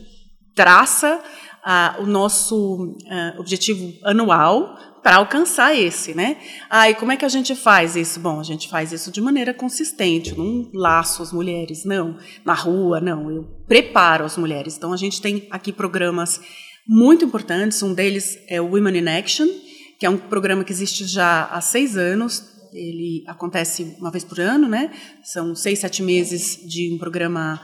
traça 0.55 1.21
uh, 1.67 2.03
o 2.03 2.07
nosso 2.07 2.85
uh, 2.85 3.41
objetivo 3.41 3.93
anual 4.05 4.77
para 5.03 5.17
alcançar 5.17 5.75
esse, 5.75 6.15
né? 6.15 6.37
Ah, 6.69 6.93
como 6.95 7.13
é 7.13 7.17
que 7.17 7.25
a 7.25 7.29
gente 7.29 7.55
faz 7.55 7.97
isso? 7.97 8.21
Bom, 8.21 8.39
a 8.39 8.43
gente 8.43 8.69
faz 8.69 8.93
isso 8.93 9.11
de 9.11 9.21
maneira 9.21 9.55
consistente, 9.55 10.37
não 10.37 10.71
laço 10.75 11.23
as 11.23 11.33
mulheres, 11.33 11.85
não, 11.85 12.19
na 12.45 12.53
rua, 12.53 13.01
não, 13.01 13.31
eu 13.31 13.45
preparo 13.67 14.25
as 14.25 14.37
mulheres. 14.37 14.77
Então, 14.77 14.93
a 14.93 14.97
gente 14.97 15.21
tem 15.21 15.47
aqui 15.51 15.73
programas 15.73 16.41
muito 16.87 17.25
importantes, 17.25 17.83
um 17.83 17.95
deles 17.95 18.39
é 18.47 18.61
o 18.61 18.67
Women 18.67 18.99
in 18.99 19.09
Action, 19.09 19.49
que 19.99 20.05
é 20.05 20.11
um 20.11 20.19
programa 20.19 20.65
que 20.65 20.73
existe 20.73 21.07
já 21.07 21.45
há 21.47 21.61
seis 21.61 21.97
anos, 21.97 22.51
ele 22.73 23.25
acontece 23.27 23.97
uma 23.99 24.11
vez 24.11 24.25
por 24.25 24.39
ano, 24.39 24.69
né? 24.69 24.93
São 25.25 25.55
seis, 25.55 25.81
sete 25.81 26.03
meses 26.03 26.59
de 26.69 26.95
um 26.95 26.99
programa 26.99 27.61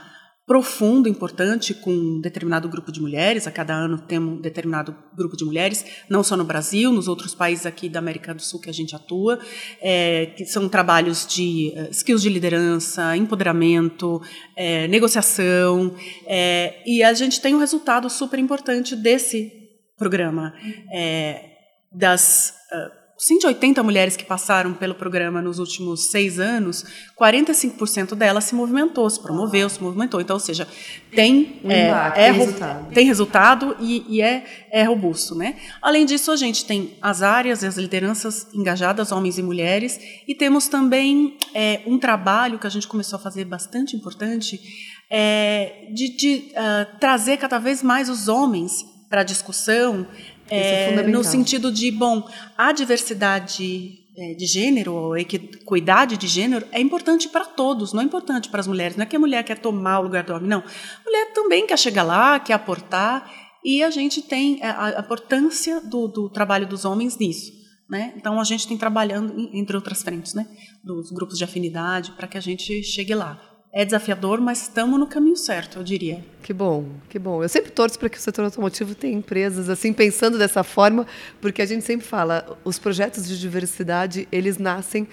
profundo, 0.47 1.09
importante, 1.09 1.73
com 1.73 1.91
um 1.91 2.21
determinado 2.21 2.69
grupo 2.69 2.89
de 2.89 3.01
mulheres. 3.01 3.45
A 3.45 3.51
cada 3.51 3.75
ano 3.75 3.97
tem 3.97 4.17
um 4.17 4.39
determinado 4.39 4.95
grupo 5.13 5.35
de 5.35 5.43
mulheres, 5.43 5.85
não 6.09 6.23
só 6.23 6.37
no 6.37 6.45
Brasil, 6.45 6.89
nos 6.89 7.09
outros 7.09 7.35
países 7.35 7.65
aqui 7.65 7.89
da 7.89 7.99
América 7.99 8.33
do 8.33 8.41
Sul 8.41 8.61
que 8.61 8.69
a 8.69 8.73
gente 8.73 8.95
atua, 8.95 9.37
é, 9.81 10.27
que 10.37 10.45
são 10.45 10.69
trabalhos 10.69 11.27
de 11.27 11.73
uh, 11.75 11.91
skills 11.91 12.21
de 12.21 12.29
liderança, 12.29 13.17
empoderamento, 13.17 14.21
é, 14.55 14.87
negociação, 14.87 15.93
é, 16.25 16.81
e 16.85 17.03
a 17.03 17.13
gente 17.13 17.41
tem 17.41 17.53
um 17.53 17.59
resultado 17.59 18.09
super 18.09 18.39
importante 18.39 18.95
desse 18.95 19.51
programa. 19.97 20.53
É, 20.93 21.57
das 21.91 22.53
uh, 22.71 22.96
180 23.17 23.81
mulheres 23.81 24.15
que 24.15 24.23
passaram 24.23 24.73
pelo 24.73 24.93
programa 24.93 25.41
nos 25.41 25.57
últimos 25.57 26.11
seis 26.11 26.39
anos, 26.39 26.85
45% 27.19 28.13
delas 28.13 28.43
se 28.43 28.53
movimentou, 28.53 29.09
se 29.09 29.19
promoveu, 29.19 29.67
se 29.69 29.81
movimentou. 29.81 30.21
Então, 30.21 30.35
ou 30.35 30.39
seja, 30.39 30.67
tem, 31.11 31.59
um 31.63 31.71
é, 31.71 31.89
é, 31.89 32.11
tem 32.11 32.33
resultado, 32.33 32.93
tem 32.93 33.05
resultado 33.05 33.75
e, 33.79 34.05
e, 34.07 34.21
é, 34.21 34.67
é 34.71 34.83
robusto. 34.83 35.33
Né? 35.33 35.55
Além 35.81 36.05
disso, 36.05 36.31
a 36.31 36.35
gente 36.35 36.63
tem 36.65 36.95
as 37.01 37.23
áreas 37.23 37.63
e 37.63 37.65
as 37.65 37.75
lideranças 37.75 38.47
engajadas, 38.53 39.11
homens 39.11 39.39
e 39.39 39.41
mulheres, 39.41 39.99
e 40.27 40.35
temos 40.35 40.67
também 40.67 41.37
é, 41.55 41.81
um 41.87 41.97
trabalho 41.97 42.59
que 42.59 42.67
a 42.67 42.69
gente 42.69 42.87
começou 42.87 43.17
a 43.17 43.19
fazer 43.19 43.45
bastante 43.45 43.95
importante, 43.95 44.61
é, 45.09 45.87
de, 45.91 46.15
de 46.15 46.51
uh, 46.51 46.99
trazer 46.99 47.37
cada 47.37 47.57
vez 47.57 47.81
mais 47.81 48.09
os 48.09 48.27
homens 48.27 48.85
para 49.09 49.21
a 49.21 49.23
discussão, 49.23 50.05
é, 50.49 50.93
é 50.93 51.03
no 51.03 51.23
sentido 51.23 51.71
de, 51.71 51.91
bom, 51.91 52.27
a 52.57 52.71
diversidade 52.71 53.99
é, 54.17 54.33
de 54.33 54.45
gênero, 54.45 54.93
ou 54.93 55.17
equidade 55.17 56.17
de 56.17 56.27
gênero, 56.27 56.65
é 56.71 56.81
importante 56.81 57.29
para 57.29 57.45
todos, 57.45 57.93
não 57.93 58.01
é 58.01 58.05
importante 58.05 58.49
para 58.49 58.59
as 58.59 58.67
mulheres. 58.67 58.97
Não 58.97 59.03
é 59.03 59.05
que 59.05 59.15
a 59.15 59.19
mulher 59.19 59.43
quer 59.43 59.59
tomar 59.59 59.99
o 59.99 60.03
lugar 60.03 60.23
do 60.23 60.33
homem, 60.33 60.49
não. 60.49 60.59
A 60.59 61.03
mulher 61.05 61.33
também 61.33 61.67
quer 61.67 61.77
chegar 61.77 62.03
lá, 62.03 62.39
quer 62.39 62.53
aportar, 62.53 63.29
e 63.63 63.83
a 63.83 63.89
gente 63.89 64.21
tem 64.21 64.59
a, 64.63 64.99
importância 64.99 65.81
do, 65.81 66.07
do 66.07 66.29
trabalho 66.29 66.67
dos 66.67 66.85
homens 66.85 67.17
nisso. 67.17 67.51
Né? 67.89 68.13
Então 68.17 68.39
a 68.39 68.43
gente 68.43 68.67
tem 68.67 68.77
trabalhando 68.77 69.49
entre 69.53 69.75
outras 69.75 70.01
frentes, 70.01 70.33
né? 70.33 70.45
dos 70.83 71.09
grupos 71.11 71.37
de 71.37 71.43
afinidade, 71.43 72.11
para 72.11 72.27
que 72.27 72.37
a 72.37 72.41
gente 72.41 72.83
chegue 72.83 73.15
lá 73.15 73.46
é 73.73 73.85
desafiador, 73.85 74.39
mas 74.39 74.63
estamos 74.63 74.99
no 74.99 75.07
caminho 75.07 75.35
certo, 75.35 75.79
eu 75.79 75.83
diria. 75.83 76.23
Que 76.41 76.53
bom, 76.53 76.85
que 77.09 77.19
bom. 77.19 77.43
Eu 77.43 77.49
sempre 77.49 77.71
torço 77.71 77.99
para 77.99 78.09
que 78.09 78.17
o 78.17 78.21
setor 78.21 78.45
automotivo 78.45 78.95
tenha 78.95 79.13
empresas 79.15 79.69
assim 79.69 79.93
pensando 79.93 80.37
dessa 80.37 80.63
forma, 80.63 81.05
porque 81.41 81.61
a 81.61 81.65
gente 81.65 81.83
sempre 81.83 82.05
fala, 82.05 82.57
os 82.63 82.79
projetos 82.79 83.27
de 83.27 83.39
diversidade 83.39 84.27
eles 84.31 84.57
nascem, 84.57 85.07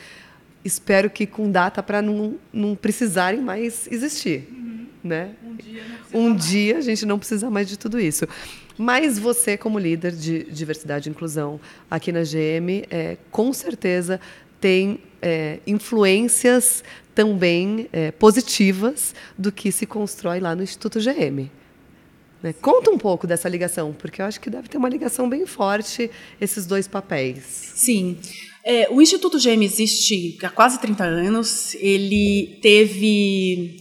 espero 0.65 1.11
que 1.11 1.27
com 1.27 1.51
data 1.51 1.83
para 1.83 2.01
não, 2.01 2.37
não 2.53 2.75
precisarem 2.75 3.41
mais 3.41 3.87
existir, 3.91 4.49
uhum. 4.51 4.87
né? 5.03 5.31
Um, 5.45 5.57
dia, 5.57 5.83
um 6.15 6.35
dia 6.35 6.79
a 6.79 6.81
gente 6.81 7.05
não 7.05 7.19
precisa 7.19 7.51
mais 7.51 7.69
de 7.69 7.79
tudo 7.79 8.01
isso. 8.01 8.27
Mas 8.77 9.19
você, 9.19 9.57
como 9.57 9.79
líder 9.79 10.13
de 10.13 10.45
diversidade 10.45 11.09
e 11.09 11.11
inclusão 11.11 11.61
aqui 11.89 12.11
na 12.11 12.23
GM, 12.23 12.85
é, 12.91 13.17
com 13.31 13.53
certeza 13.53 14.21
tem 14.61 14.99
é, 15.21 15.59
influências 15.67 16.83
também 17.14 17.88
é, 17.92 18.11
positivas 18.11 19.14
do 19.38 19.52
que 19.52 19.71
se 19.71 19.87
constrói 19.87 20.40
lá 20.40 20.54
no 20.54 20.62
Instituto 20.62 20.99
GM. 20.99 21.50
Né? 22.42 22.52
Conta 22.61 22.90
um 22.90 22.99
pouco 22.99 23.26
dessa 23.26 23.49
ligação, 23.49 23.94
porque 23.94 24.21
eu 24.21 24.26
acho 24.26 24.40
que 24.40 24.50
deve 24.50 24.68
ter 24.68 24.76
uma 24.76 24.88
ligação 24.88 25.28
bem 25.28 25.47
forte 25.47 26.11
esses 26.40 26.66
dois 26.66 26.87
papéis. 26.87 27.73
Sim. 27.75 28.18
É, 28.62 28.88
o 28.90 29.00
Instituto 29.00 29.38
GM 29.38 29.62
existe 29.62 30.38
há 30.42 30.50
quase 30.50 30.78
30 30.78 31.04
anos. 31.04 31.75
Ele 31.76 32.59
teve, 32.61 33.76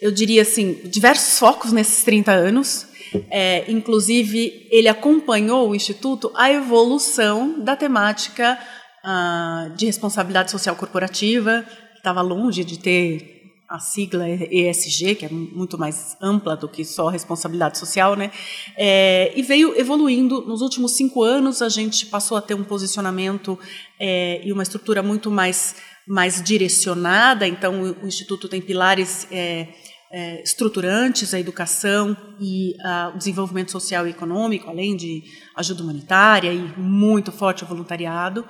eu 0.00 0.10
diria 0.10 0.42
assim, 0.42 0.80
diversos 0.84 1.38
focos 1.38 1.72
nesses 1.72 2.04
30 2.04 2.32
anos. 2.32 2.86
É, 3.30 3.70
inclusive, 3.70 4.66
ele 4.70 4.88
acompanhou 4.88 5.70
o 5.70 5.74
Instituto 5.74 6.32
a 6.34 6.50
evolução 6.50 7.60
da 7.62 7.76
temática 7.76 8.58
ah, 9.02 9.70
de 9.76 9.86
responsabilidade 9.86 10.50
social 10.50 10.74
corporativa, 10.74 11.64
estava 12.04 12.20
longe 12.20 12.62
de 12.62 12.78
ter 12.78 13.34
a 13.66 13.78
sigla 13.78 14.28
ESG, 14.28 15.14
que 15.14 15.24
é 15.24 15.28
muito 15.30 15.78
mais 15.78 16.16
ampla 16.20 16.54
do 16.54 16.68
que 16.68 16.84
só 16.84 17.08
responsabilidade 17.08 17.78
social, 17.78 18.14
né? 18.14 18.30
É, 18.76 19.32
e 19.34 19.42
veio 19.42 19.76
evoluindo. 19.76 20.42
Nos 20.42 20.60
últimos 20.60 20.92
cinco 20.92 21.22
anos, 21.22 21.62
a 21.62 21.68
gente 21.70 22.04
passou 22.06 22.36
a 22.36 22.42
ter 22.42 22.52
um 22.54 22.62
posicionamento 22.62 23.58
é, 23.98 24.42
e 24.44 24.52
uma 24.52 24.62
estrutura 24.62 25.02
muito 25.02 25.30
mais, 25.30 25.76
mais 26.06 26.42
direcionada. 26.42 27.48
Então, 27.48 27.96
o 28.02 28.06
Instituto 28.06 28.50
tem 28.50 28.60
pilares 28.60 29.26
é, 29.30 29.68
é 30.12 30.42
estruturantes, 30.42 31.32
a 31.32 31.40
educação 31.40 32.14
e 32.38 32.74
a, 32.84 33.12
o 33.14 33.18
desenvolvimento 33.18 33.72
social 33.72 34.06
e 34.06 34.10
econômico, 34.10 34.68
além 34.68 34.94
de 34.94 35.22
ajuda 35.56 35.82
humanitária 35.82 36.52
e 36.52 36.78
muito 36.78 37.32
forte 37.32 37.64
o 37.64 37.66
voluntariado. 37.66 38.46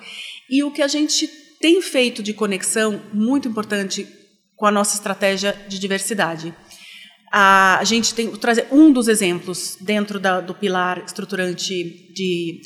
E 0.51 0.65
o 0.65 0.73
que 0.73 0.83
a 0.83 0.89
gente 0.89 1.44
tem 1.65 1.81
feito 1.81 2.23
de 2.23 2.35
conexão 2.35 3.01
muito 3.11 3.49
importante 3.49 4.07
com 4.55 4.67
a 4.67 4.71
nossa 4.71 4.97
estratégia 4.97 5.59
de 5.67 5.79
diversidade. 5.79 6.55
A 7.33 7.81
gente 7.85 8.13
tem 8.15 8.31
trazer 8.33 8.67
um 8.71 8.93
dos 8.93 9.09
exemplos 9.09 9.79
dentro 9.81 10.21
da, 10.21 10.43
do 10.43 10.55
pilar 10.55 11.03
estruturante 11.07 12.13
de, 12.13 12.61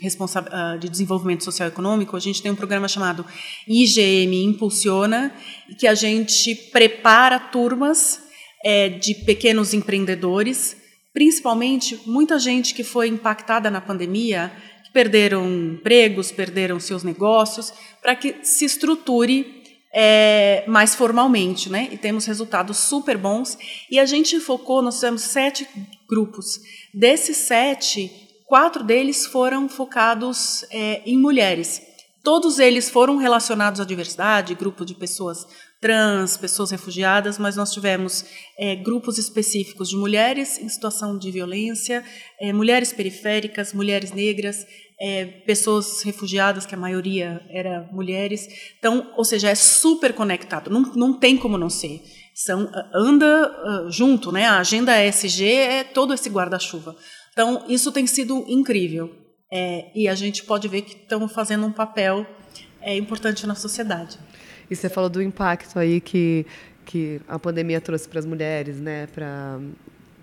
ah, 0.51 0.77
de 0.81 0.89
desenvolvimento 0.89 1.45
social 1.45 1.69
e 1.69 1.71
econômico. 1.71 2.17
A 2.17 2.19
gente 2.19 2.43
tem 2.43 2.51
um 2.51 2.57
programa 2.57 2.89
chamado 2.89 3.25
IGM 3.69 4.43
Impulsiona, 4.43 5.33
que 5.79 5.87
a 5.87 5.95
gente 5.95 6.57
prepara 6.73 7.39
turmas 7.39 8.21
é, 8.65 8.89
de 8.89 9.15
pequenos 9.15 9.75
empreendedores, 9.75 10.77
principalmente 11.15 12.01
muita 12.05 12.37
gente 12.37 12.75
que 12.75 12.83
foi 12.83 13.07
impactada 13.07 13.71
na 13.71 13.81
pandemia 13.81 14.51
que 14.89 14.93
perderam 14.93 15.47
empregos, 15.47 16.33
perderam 16.33 16.81
seus 16.81 17.03
negócios, 17.03 17.73
para 18.01 18.17
que 18.17 18.37
se 18.43 18.65
estruture 18.65 19.63
é, 19.93 20.65
mais 20.67 20.95
formalmente, 20.95 21.71
né? 21.71 21.89
E 21.93 21.97
temos 21.97 22.25
resultados 22.27 22.79
super 22.79 23.17
bons. 23.17 23.57
E 23.91 23.99
a 23.99 24.07
gente 24.07 24.41
focou, 24.41 24.83
nós 24.83 24.97
fizemos 24.97 25.23
sete 25.23 25.69
grupos. 26.09 26.61
Desses 26.93 27.37
sete, 27.37 28.11
quatro 28.47 28.83
deles 28.83 29.27
foram 29.27 29.69
focados 29.69 30.65
é, 30.71 31.03
em 31.05 31.19
mulheres. 31.19 31.83
Todos 32.23 32.59
eles 32.59 32.91
foram 32.91 33.17
relacionados 33.17 33.81
à 33.81 33.85
diversidade, 33.85 34.55
grupo 34.55 34.85
de 34.85 34.95
pessoas 34.95 35.47
trans, 35.81 36.37
pessoas 36.37 36.71
refugiadas, 36.71 37.39
mas 37.39 37.57
nós 37.57 37.73
tivemos 37.73 38.25
é, 38.59 38.75
grupos 38.77 39.19
específicos 39.19 39.89
de 39.89 39.97
mulheres 39.97 40.59
em 40.59 40.69
situação 40.69 41.17
de 41.17 41.31
violência, 41.31 42.05
é, 42.41 42.53
mulheres 42.53 42.93
periféricas, 42.93 43.73
mulheres 43.73 44.13
negras, 44.13 44.67
é, 45.01 45.25
pessoas 45.47 46.03
refugiadas, 46.03 46.67
que 46.67 46.75
a 46.75 46.79
maioria 46.79 47.41
era 47.51 47.89
mulheres. 47.93 48.49
Então, 48.79 49.13
ou 49.17 49.25
seja, 49.25 49.49
é 49.49 49.55
super 49.55 50.13
conectado, 50.13 50.71
não, 50.71 50.83
não 50.95 51.19
tem 51.19 51.37
como 51.37 51.57
não 51.57 51.71
ser. 51.71 52.03
São, 52.35 52.71
anda 52.95 53.51
uh, 53.51 53.91
junto, 53.91 54.31
né? 54.31 54.47
A 54.47 54.59
agenda 54.59 55.05
ESG 55.05 55.45
é 55.45 55.85
todo 55.85 56.15
esse 56.15 56.29
guarda-chuva. 56.29 56.95
Então, 57.33 57.65
isso 57.69 57.91
tem 57.91 58.07
sido 58.07 58.45
incrível. 58.49 59.13
É, 59.51 59.91
e 59.95 60.07
a 60.07 60.15
gente 60.15 60.45
pode 60.45 60.69
ver 60.69 60.83
que 60.83 60.95
estamos 60.95 61.33
fazendo 61.33 61.67
um 61.67 61.73
papel 61.73 62.27
é, 62.81 62.97
importante 62.97 63.47
na 63.47 63.55
sociedade. 63.55 64.19
E 64.71 64.77
você 64.77 64.89
falou 64.89 65.09
do 65.09 65.23
impacto 65.23 65.79
aí 65.79 66.01
que, 66.01 66.47
que 66.85 67.21
a 67.29 67.39
pandemia 67.39 67.81
trouxe 67.81 68.09
para 68.09 68.19
as 68.19 68.27
mulheres, 68.27 68.77
né? 68.79 69.07
Para 69.07 69.59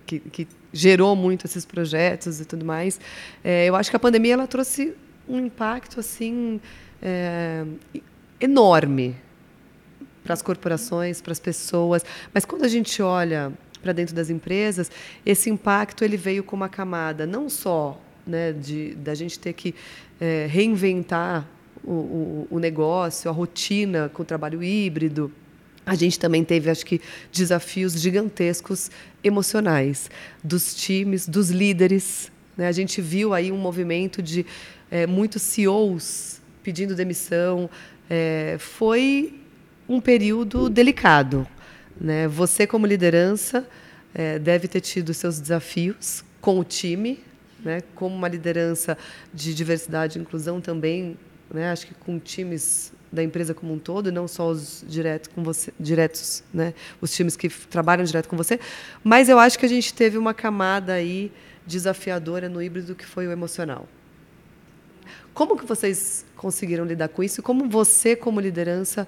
que, 0.06 0.20
que, 0.20 0.48
gerou 0.72 1.16
muito 1.16 1.46
esses 1.46 1.64
projetos 1.64 2.40
e 2.40 2.44
tudo 2.44 2.64
mais. 2.64 3.00
É, 3.42 3.66
eu 3.66 3.74
acho 3.74 3.88
que 3.88 3.96
a 3.96 4.00
pandemia 4.00 4.34
ela 4.34 4.46
trouxe 4.46 4.94
um 5.26 5.38
impacto 5.38 5.98
assim 5.98 6.60
é, 7.02 7.64
enorme 8.38 9.16
para 10.22 10.34
as 10.34 10.42
corporações, 10.42 11.20
para 11.20 11.32
as 11.32 11.40
pessoas. 11.40 12.04
Mas 12.34 12.44
quando 12.44 12.64
a 12.64 12.68
gente 12.68 13.00
olha 13.00 13.52
para 13.82 13.92
dentro 13.92 14.14
das 14.14 14.28
empresas, 14.28 14.90
esse 15.24 15.48
impacto 15.48 16.04
ele 16.04 16.16
veio 16.16 16.44
com 16.44 16.56
uma 16.56 16.68
camada 16.68 17.26
não 17.26 17.48
só 17.48 18.00
né, 18.26 18.52
de 18.52 18.94
da 18.96 19.14
gente 19.14 19.38
ter 19.38 19.52
que 19.52 19.74
é, 20.20 20.46
reinventar 20.50 21.46
o, 21.86 22.48
o, 22.50 22.58
negócio, 22.58 23.30
a 23.30 23.32
rotina 23.32 24.10
com 24.12 24.22
o 24.22 24.24
trabalho 24.24 24.62
híbrido, 24.62 25.32
a 25.84 25.94
gente 25.94 26.18
também 26.18 26.44
teve, 26.44 26.68
acho 26.68 26.84
que, 26.84 27.00
desafios 27.32 27.92
gigantescos 27.92 28.90
emocionais 29.22 30.10
dos 30.42 30.74
times, 30.74 31.28
dos 31.28 31.50
líderes. 31.50 32.30
Né? 32.56 32.66
A 32.66 32.72
gente 32.72 33.00
viu 33.00 33.32
aí 33.32 33.52
um 33.52 33.56
movimento 33.56 34.20
de 34.20 34.44
é, 34.90 35.06
muitos 35.06 35.42
CEOs 35.42 36.40
pedindo 36.62 36.96
demissão. 36.96 37.70
É, 38.10 38.56
foi 38.58 39.40
um 39.88 40.00
período 40.00 40.68
delicado. 40.68 41.46
Né? 42.00 42.26
Você, 42.26 42.66
como 42.66 42.84
liderança, 42.84 43.64
é, 44.12 44.40
deve 44.40 44.66
ter 44.66 44.80
tido 44.80 45.14
seus 45.14 45.38
desafios 45.38 46.24
com 46.40 46.58
o 46.58 46.64
time, 46.64 47.20
né? 47.60 47.80
como 47.94 48.12
uma 48.12 48.28
liderança 48.28 48.98
de 49.32 49.54
diversidade 49.54 50.18
e 50.18 50.22
inclusão 50.22 50.60
também, 50.60 51.16
né? 51.52 51.70
acho 51.70 51.86
que 51.86 51.94
com 51.94 52.18
times 52.18 52.92
da 53.12 53.22
empresa 53.22 53.54
como 53.54 53.72
um 53.72 53.78
todo, 53.78 54.10
não 54.10 54.26
só 54.26 54.48
os 54.48 54.84
diretos 54.86 55.30
com 55.34 55.42
você, 55.42 55.72
diretos, 55.78 56.42
né? 56.52 56.74
os 57.00 57.12
times 57.12 57.36
que 57.36 57.48
trabalham 57.48 58.04
direto 58.04 58.28
com 58.28 58.36
você, 58.36 58.58
mas 59.02 59.28
eu 59.28 59.38
acho 59.38 59.58
que 59.58 59.64
a 59.64 59.68
gente 59.68 59.94
teve 59.94 60.18
uma 60.18 60.34
camada 60.34 60.92
aí 60.92 61.32
desafiadora 61.66 62.48
no 62.48 62.62
híbrido 62.62 62.94
que 62.94 63.06
foi 63.06 63.26
o 63.26 63.32
emocional. 63.32 63.88
Como 65.32 65.56
que 65.56 65.66
vocês 65.66 66.24
conseguiram 66.34 66.84
lidar 66.84 67.08
com 67.08 67.22
isso? 67.22 67.42
Como 67.42 67.68
você, 67.68 68.16
como 68.16 68.40
liderança, 68.40 69.06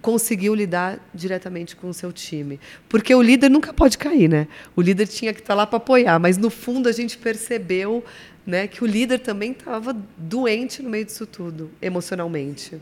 conseguiu 0.00 0.54
lidar 0.54 0.98
diretamente 1.12 1.74
com 1.74 1.88
o 1.88 1.94
seu 1.94 2.12
time. 2.12 2.60
Porque 2.88 3.14
o 3.14 3.22
líder 3.22 3.48
nunca 3.48 3.72
pode 3.72 3.98
cair, 3.98 4.28
né? 4.28 4.48
O 4.76 4.80
líder 4.80 5.06
tinha 5.06 5.32
que 5.32 5.40
estar 5.40 5.54
lá 5.54 5.66
para 5.66 5.78
apoiar, 5.78 6.18
mas 6.18 6.36
no 6.36 6.50
fundo 6.50 6.88
a 6.88 6.92
gente 6.92 7.18
percebeu, 7.18 8.04
né, 8.46 8.66
que 8.66 8.82
o 8.82 8.86
líder 8.86 9.18
também 9.18 9.52
estava 9.52 9.94
doente 10.16 10.82
no 10.82 10.88
meio 10.88 11.04
disso 11.04 11.26
tudo, 11.26 11.70
emocionalmente. 11.82 12.80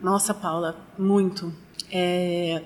Nossa, 0.00 0.32
Paula, 0.32 0.86
muito. 0.98 1.52
É, 1.90 2.62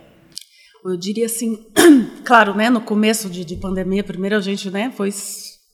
eu 0.84 0.96
diria 0.96 1.26
assim, 1.26 1.66
claro, 2.24 2.54
né, 2.54 2.68
no 2.68 2.80
começo 2.80 3.30
de, 3.30 3.44
de 3.44 3.56
pandemia, 3.56 4.04
primeiro 4.04 4.36
a 4.36 4.40
gente, 4.40 4.70
né, 4.70 4.92
foi 4.94 5.10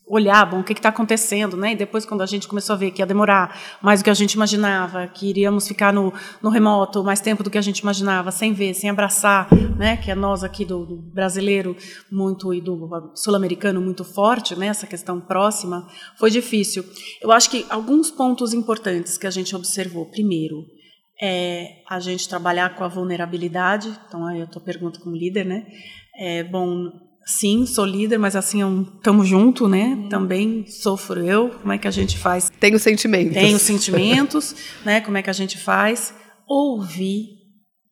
olhar, 0.09 0.45
bom, 0.47 0.61
o 0.61 0.65
que 0.65 0.73
está 0.73 0.88
acontecendo, 0.88 1.57
né? 1.57 1.73
E 1.73 1.77
depois, 1.77 2.05
quando 2.05 2.23
a 2.23 2.27
gente 2.27 2.49
começou 2.49 2.75
a 2.75 2.77
ver 2.77 2.91
que 2.91 3.03
ia 3.03 3.07
demorar 3.07 3.59
mais 3.83 4.00
do 4.00 4.05
que 4.05 4.11
a 4.11 4.15
gente 4.15 4.33
imaginava, 4.33 5.07
que 5.07 5.29
iríamos 5.29 5.69
ficar 5.69 5.93
no, 5.93 6.12
no 6.43 6.50
remoto 6.50 7.05
mais 7.05 7.21
tempo 7.21 7.43
do 7.43 7.50
que 7.50 7.59
a 7.59 7.62
gente 7.62 7.81
imaginava, 7.81 8.31
sem 8.31 8.53
ver, 8.53 8.75
sem 8.75 8.88
abraçar, 8.88 9.49
né? 9.77 9.97
Que 9.97 10.11
é 10.11 10.15
nós 10.15 10.43
aqui 10.43 10.65
do, 10.65 10.87
do 10.87 10.97
brasileiro 10.97 11.77
muito 12.11 12.53
e 12.55 12.61
do 12.61 13.12
sul-americano 13.15 13.81
muito 13.81 14.05
forte, 14.05 14.57
né? 14.57 14.69
Essa 14.69 14.87
questão 14.87 15.21
próxima, 15.21 15.87
foi 16.19 16.31
difícil. 16.31 16.85
Eu 17.21 17.31
acho 17.31 17.50
que 17.50 17.67
alguns 17.69 18.11
pontos 18.11 18.53
importantes 18.53 19.19
que 19.19 19.27
a 19.27 19.31
gente 19.31 19.55
observou. 19.55 20.07
Primeiro, 20.07 20.65
é 21.21 21.83
a 21.88 21.99
gente 21.99 22.29
trabalhar 22.29 22.77
com 22.77 22.85
a 22.85 22.88
vulnerabilidade. 22.88 23.93
Então, 24.07 24.25
aí 24.27 24.41
a 24.41 24.47
tua 24.47 24.62
pergunta 24.62 25.00
como 25.00 25.17
líder, 25.17 25.45
né? 25.45 25.67
É 26.17 26.43
bom 26.45 27.08
Sim, 27.31 27.67
sou 27.67 27.85
líder, 27.85 28.17
mas 28.17 28.35
assim, 28.35 28.65
um, 28.65 28.83
tamo 28.83 29.23
junto, 29.23 29.69
né? 29.69 29.89
Uhum. 29.89 30.09
Também 30.09 30.67
sofro 30.67 31.21
eu. 31.21 31.51
Como 31.51 31.71
é 31.71 31.77
que 31.77 31.87
a 31.87 31.91
gente 31.91 32.17
faz? 32.17 32.51
Tenho 32.59 32.79
sentimentos. 32.79 33.35
Tenho 33.35 33.59
sentimentos, 33.59 34.57
né? 34.83 35.03
Como 35.03 35.19
é 35.19 35.23
que 35.23 35.29
a 35.29 35.35
gente 35.35 35.59
faz? 35.59 36.15
Ouvir 36.49 37.37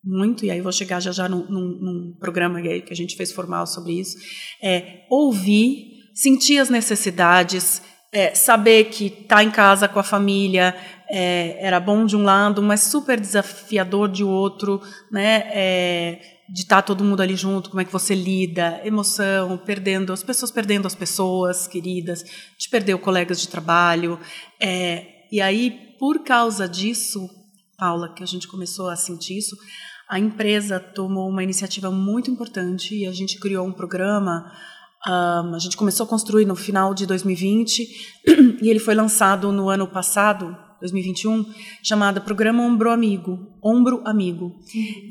muito, 0.02 0.44
e 0.44 0.50
aí 0.50 0.60
vou 0.60 0.72
chegar 0.72 1.00
já 1.00 1.10
já 1.10 1.28
num, 1.28 1.44
num, 1.50 1.78
num 1.80 2.16
programa 2.18 2.62
que 2.62 2.92
a 2.92 2.94
gente 2.94 3.14
fez 3.14 3.30
formal 3.32 3.66
sobre 3.66 3.98
isso. 3.98 4.16
É 4.62 5.00
ouvir, 5.10 5.84
sentir 6.14 6.58
as 6.58 6.70
necessidades, 6.70 7.82
é, 8.12 8.32
saber 8.34 8.84
que 8.84 9.10
tá 9.10 9.42
em 9.42 9.50
casa 9.50 9.88
com 9.88 9.98
a 9.98 10.04
família 10.04 10.74
é, 11.10 11.58
era 11.60 11.78
bom 11.78 12.06
de 12.06 12.16
um 12.16 12.22
lado, 12.22 12.62
mas 12.62 12.80
super 12.82 13.20
desafiador 13.20 14.08
de 14.08 14.24
outro, 14.24 14.80
né? 15.10 15.42
É, 15.52 16.35
de 16.48 16.62
estar 16.62 16.76
tá 16.76 16.82
todo 16.82 17.04
mundo 17.04 17.20
ali 17.20 17.34
junto, 17.34 17.70
como 17.70 17.80
é 17.80 17.84
que 17.84 17.92
você 17.92 18.14
lida, 18.14 18.80
emoção, 18.84 19.58
perdendo 19.58 20.12
as 20.12 20.22
pessoas, 20.22 20.50
perdendo 20.50 20.86
as 20.86 20.94
pessoas 20.94 21.66
queridas, 21.66 22.24
de 22.58 22.68
perder 22.68 22.96
colegas 22.98 23.40
de 23.40 23.48
trabalho. 23.48 24.18
É, 24.60 25.26
e 25.30 25.40
aí, 25.40 25.70
por 25.98 26.22
causa 26.22 26.68
disso, 26.68 27.28
Paula, 27.76 28.12
que 28.14 28.22
a 28.22 28.26
gente 28.26 28.46
começou 28.46 28.88
a 28.88 28.96
sentir 28.96 29.38
isso, 29.38 29.56
a 30.08 30.18
empresa 30.18 30.78
tomou 30.78 31.28
uma 31.28 31.42
iniciativa 31.42 31.90
muito 31.90 32.30
importante 32.30 32.94
e 32.94 33.06
a 33.06 33.12
gente 33.12 33.40
criou 33.40 33.66
um 33.66 33.72
programa. 33.72 34.52
Um, 35.06 35.54
a 35.54 35.58
gente 35.58 35.76
começou 35.76 36.04
a 36.04 36.08
construir 36.08 36.44
no 36.44 36.54
final 36.54 36.94
de 36.94 37.06
2020 37.06 37.82
e 38.62 38.68
ele 38.68 38.78
foi 38.78 38.94
lançado 38.94 39.50
no 39.50 39.68
ano 39.68 39.86
passado, 39.86 40.56
2021, 40.80 41.44
chamada 41.82 42.20
Programa 42.20 42.62
Ombro 42.62 42.90
Amigo. 42.90 43.46
Ombro 43.62 44.02
Amigo. 44.04 44.54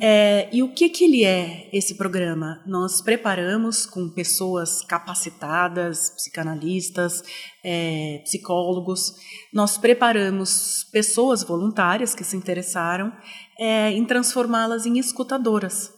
É, 0.02 0.50
e 0.52 0.62
o 0.62 0.74
que, 0.74 0.90
que 0.90 1.06
ele 1.06 1.24
é, 1.24 1.70
esse 1.74 1.96
programa? 1.96 2.62
Nós 2.66 3.02
preparamos 3.02 3.86
com 3.86 4.10
pessoas 4.10 4.82
capacitadas, 4.82 6.10
psicanalistas, 6.12 7.24
é, 7.64 8.22
psicólogos, 8.24 9.16
nós 9.54 9.78
preparamos 9.78 10.84
pessoas 10.92 11.44
voluntárias 11.44 12.14
que 12.14 12.24
se 12.24 12.38
interessaram 12.38 13.12
é, 13.60 13.92
em 13.92 14.06
transformá-las 14.06 14.86
em 14.86 15.00
escutadoras. 15.00 15.92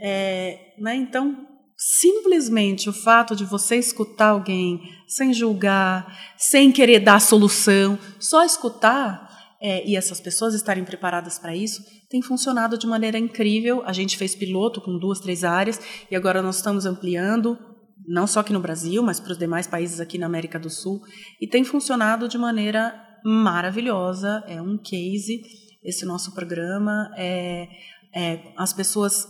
É, 0.00 0.74
né, 0.78 0.94
então, 0.94 1.47
simplesmente 1.78 2.88
o 2.90 2.92
fato 2.92 3.36
de 3.36 3.44
você 3.44 3.76
escutar 3.76 4.30
alguém 4.30 4.80
sem 5.06 5.32
julgar, 5.32 6.12
sem 6.36 6.72
querer 6.72 6.98
dar 6.98 7.20
solução, 7.20 7.96
só 8.18 8.44
escutar 8.44 9.28
é, 9.60 9.88
e 9.88 9.96
essas 9.96 10.20
pessoas 10.20 10.54
estarem 10.54 10.84
preparadas 10.84 11.38
para 11.38 11.54
isso, 11.54 11.82
tem 12.10 12.20
funcionado 12.20 12.76
de 12.76 12.86
maneira 12.86 13.16
incrível. 13.16 13.82
A 13.84 13.92
gente 13.92 14.16
fez 14.16 14.34
piloto 14.34 14.80
com 14.80 14.98
duas, 14.98 15.20
três 15.20 15.44
áreas 15.44 15.80
e 16.10 16.16
agora 16.16 16.42
nós 16.42 16.56
estamos 16.56 16.84
ampliando, 16.84 17.56
não 18.06 18.26
só 18.26 18.40
aqui 18.40 18.52
no 18.52 18.60
Brasil, 18.60 19.02
mas 19.02 19.20
para 19.20 19.32
os 19.32 19.38
demais 19.38 19.66
países 19.66 20.00
aqui 20.00 20.18
na 20.18 20.26
América 20.26 20.58
do 20.58 20.70
Sul, 20.70 21.00
e 21.40 21.46
tem 21.46 21.62
funcionado 21.62 22.28
de 22.28 22.38
maneira 22.38 22.94
maravilhosa. 23.24 24.42
É 24.48 24.60
um 24.60 24.78
case 24.78 25.42
esse 25.84 26.04
nosso 26.04 26.34
programa. 26.34 27.10
É, 27.16 27.68
é, 28.14 28.52
as 28.56 28.72
pessoas 28.72 29.26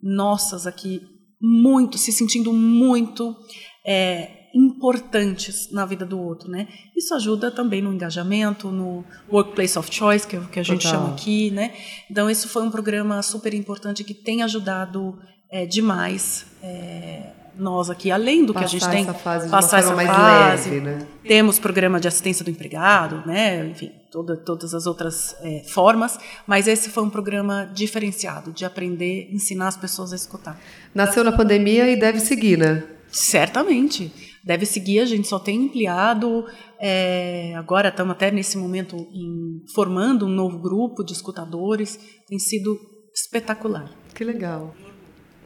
nossas 0.00 0.66
aqui 0.66 1.00
muito, 1.42 1.98
se 1.98 2.12
sentindo 2.12 2.52
muito 2.52 3.36
é, 3.84 4.48
importantes 4.54 5.70
na 5.72 5.84
vida 5.84 6.06
do 6.06 6.20
outro, 6.20 6.50
né? 6.50 6.68
Isso 6.96 7.14
ajuda 7.14 7.50
também 7.50 7.82
no 7.82 7.92
engajamento, 7.92 8.70
no 8.70 9.04
workplace 9.30 9.78
of 9.78 9.92
choice, 9.92 10.26
que 10.26 10.36
é 10.36 10.38
o 10.38 10.46
que 10.46 10.60
a 10.60 10.62
gente 10.62 10.82
Total. 10.82 11.00
chama 11.00 11.14
aqui, 11.14 11.50
né? 11.50 11.74
Então 12.10 12.30
isso 12.30 12.48
foi 12.48 12.62
um 12.62 12.70
programa 12.70 13.20
super 13.22 13.52
importante 13.54 14.04
que 14.04 14.14
tem 14.14 14.42
ajudado 14.42 15.18
é, 15.50 15.66
demais 15.66 16.46
é, 16.62 17.32
nós 17.56 17.90
aqui, 17.90 18.10
além 18.10 18.44
do 18.44 18.52
passar 18.54 18.68
que 18.68 18.76
a 18.76 18.78
gente 18.78 18.90
tem, 18.90 19.02
essa 19.02 19.14
fase 19.14 19.48
passar 19.48 19.78
essa 19.78 19.94
mais 19.94 20.08
fase. 20.08 20.70
Leve, 20.70 20.80
né? 20.84 21.06
Temos 21.26 21.58
programa 21.58 22.00
de 22.00 22.08
assistência 22.08 22.44
do 22.44 22.50
empregado, 22.50 23.22
né? 23.26 23.66
Enfim, 23.66 23.92
toda, 24.10 24.36
todas 24.36 24.74
as 24.74 24.86
outras 24.86 25.34
é, 25.40 25.62
formas, 25.68 26.18
mas 26.46 26.66
esse 26.66 26.90
foi 26.90 27.02
um 27.02 27.10
programa 27.10 27.70
diferenciado 27.74 28.52
de 28.52 28.64
aprender, 28.64 29.28
ensinar 29.32 29.68
as 29.68 29.76
pessoas 29.76 30.12
a 30.12 30.16
escutar. 30.16 30.60
Nasceu 30.94 31.22
na 31.24 31.32
pandemia 31.32 31.90
e 31.90 31.96
deve 31.96 32.20
seguir, 32.20 32.58
né? 32.58 32.84
Certamente. 33.10 34.12
Deve 34.44 34.66
seguir, 34.66 34.98
a 34.98 35.04
gente 35.04 35.28
só 35.28 35.38
tem 35.38 35.66
ampliado. 35.66 36.46
É, 36.80 37.54
agora 37.56 37.90
estamos 37.90 38.12
até 38.12 38.30
nesse 38.30 38.58
momento 38.58 38.96
em, 39.12 39.62
formando 39.72 40.26
um 40.26 40.30
novo 40.30 40.58
grupo 40.58 41.04
de 41.04 41.12
escutadores. 41.12 41.98
Tem 42.26 42.38
sido 42.38 42.76
espetacular. 43.14 43.88
Que 44.14 44.24
legal. 44.24 44.74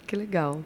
Que 0.07 0.16
legal. 0.16 0.62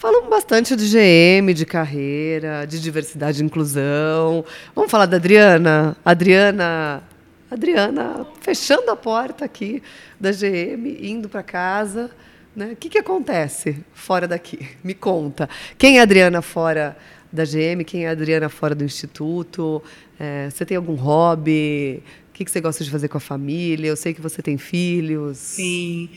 Falamos 0.00 0.30
bastante 0.30 0.74
de 0.74 0.86
GM, 0.88 1.52
de 1.52 1.66
carreira, 1.66 2.64
de 2.66 2.80
diversidade 2.80 3.42
e 3.42 3.44
inclusão. 3.44 4.42
Vamos 4.74 4.90
falar 4.90 5.04
da 5.04 5.18
Adriana? 5.18 5.94
Adriana 6.02 7.02
Adriana 7.50 8.26
fechando 8.40 8.90
a 8.90 8.96
porta 8.96 9.44
aqui 9.44 9.82
da 10.18 10.30
GM, 10.30 11.06
indo 11.06 11.28
para 11.28 11.42
casa. 11.42 12.10
Né? 12.56 12.70
O 12.72 12.76
que, 12.76 12.88
que 12.88 12.96
acontece 12.96 13.84
fora 13.92 14.26
daqui? 14.26 14.70
Me 14.82 14.94
conta. 14.94 15.46
Quem 15.76 15.98
é 15.98 16.00
a 16.00 16.04
Adriana 16.04 16.40
fora 16.40 16.96
da 17.30 17.44
GM? 17.44 17.84
Quem 17.84 18.06
é 18.06 18.08
a 18.08 18.12
Adriana 18.12 18.48
fora 18.48 18.74
do 18.74 18.82
Instituto? 18.82 19.82
É, 20.18 20.48
você 20.48 20.64
tem 20.64 20.78
algum 20.78 20.94
hobby? 20.94 22.02
O 22.30 22.32
que, 22.32 22.46
que 22.46 22.50
você 22.50 22.62
gosta 22.62 22.82
de 22.82 22.90
fazer 22.90 23.08
com 23.08 23.18
a 23.18 23.20
família? 23.20 23.88
Eu 23.88 23.96
sei 23.96 24.14
que 24.14 24.20
você 24.22 24.40
tem 24.40 24.56
filhos. 24.56 25.36
Sim. 25.36 26.08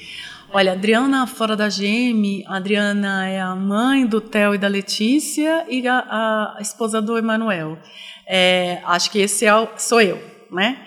Olha, 0.56 0.74
Adriana 0.74 1.26
fora 1.26 1.56
da 1.56 1.68
GM, 1.68 2.44
a 2.46 2.58
Adriana 2.58 3.28
é 3.28 3.42
a 3.42 3.56
mãe 3.56 4.06
do 4.06 4.22
Theo 4.22 4.54
e 4.54 4.58
da 4.60 4.68
Letícia 4.68 5.66
e 5.68 5.88
a, 5.88 6.54
a 6.56 6.62
esposa 6.62 7.02
do 7.02 7.18
Emanuel. 7.18 7.76
É, 8.28 8.80
acho 8.86 9.10
que 9.10 9.20
esse 9.20 9.48
é 9.48 9.56
o, 9.56 9.68
sou 9.80 10.00
eu, 10.00 10.22
né? 10.52 10.78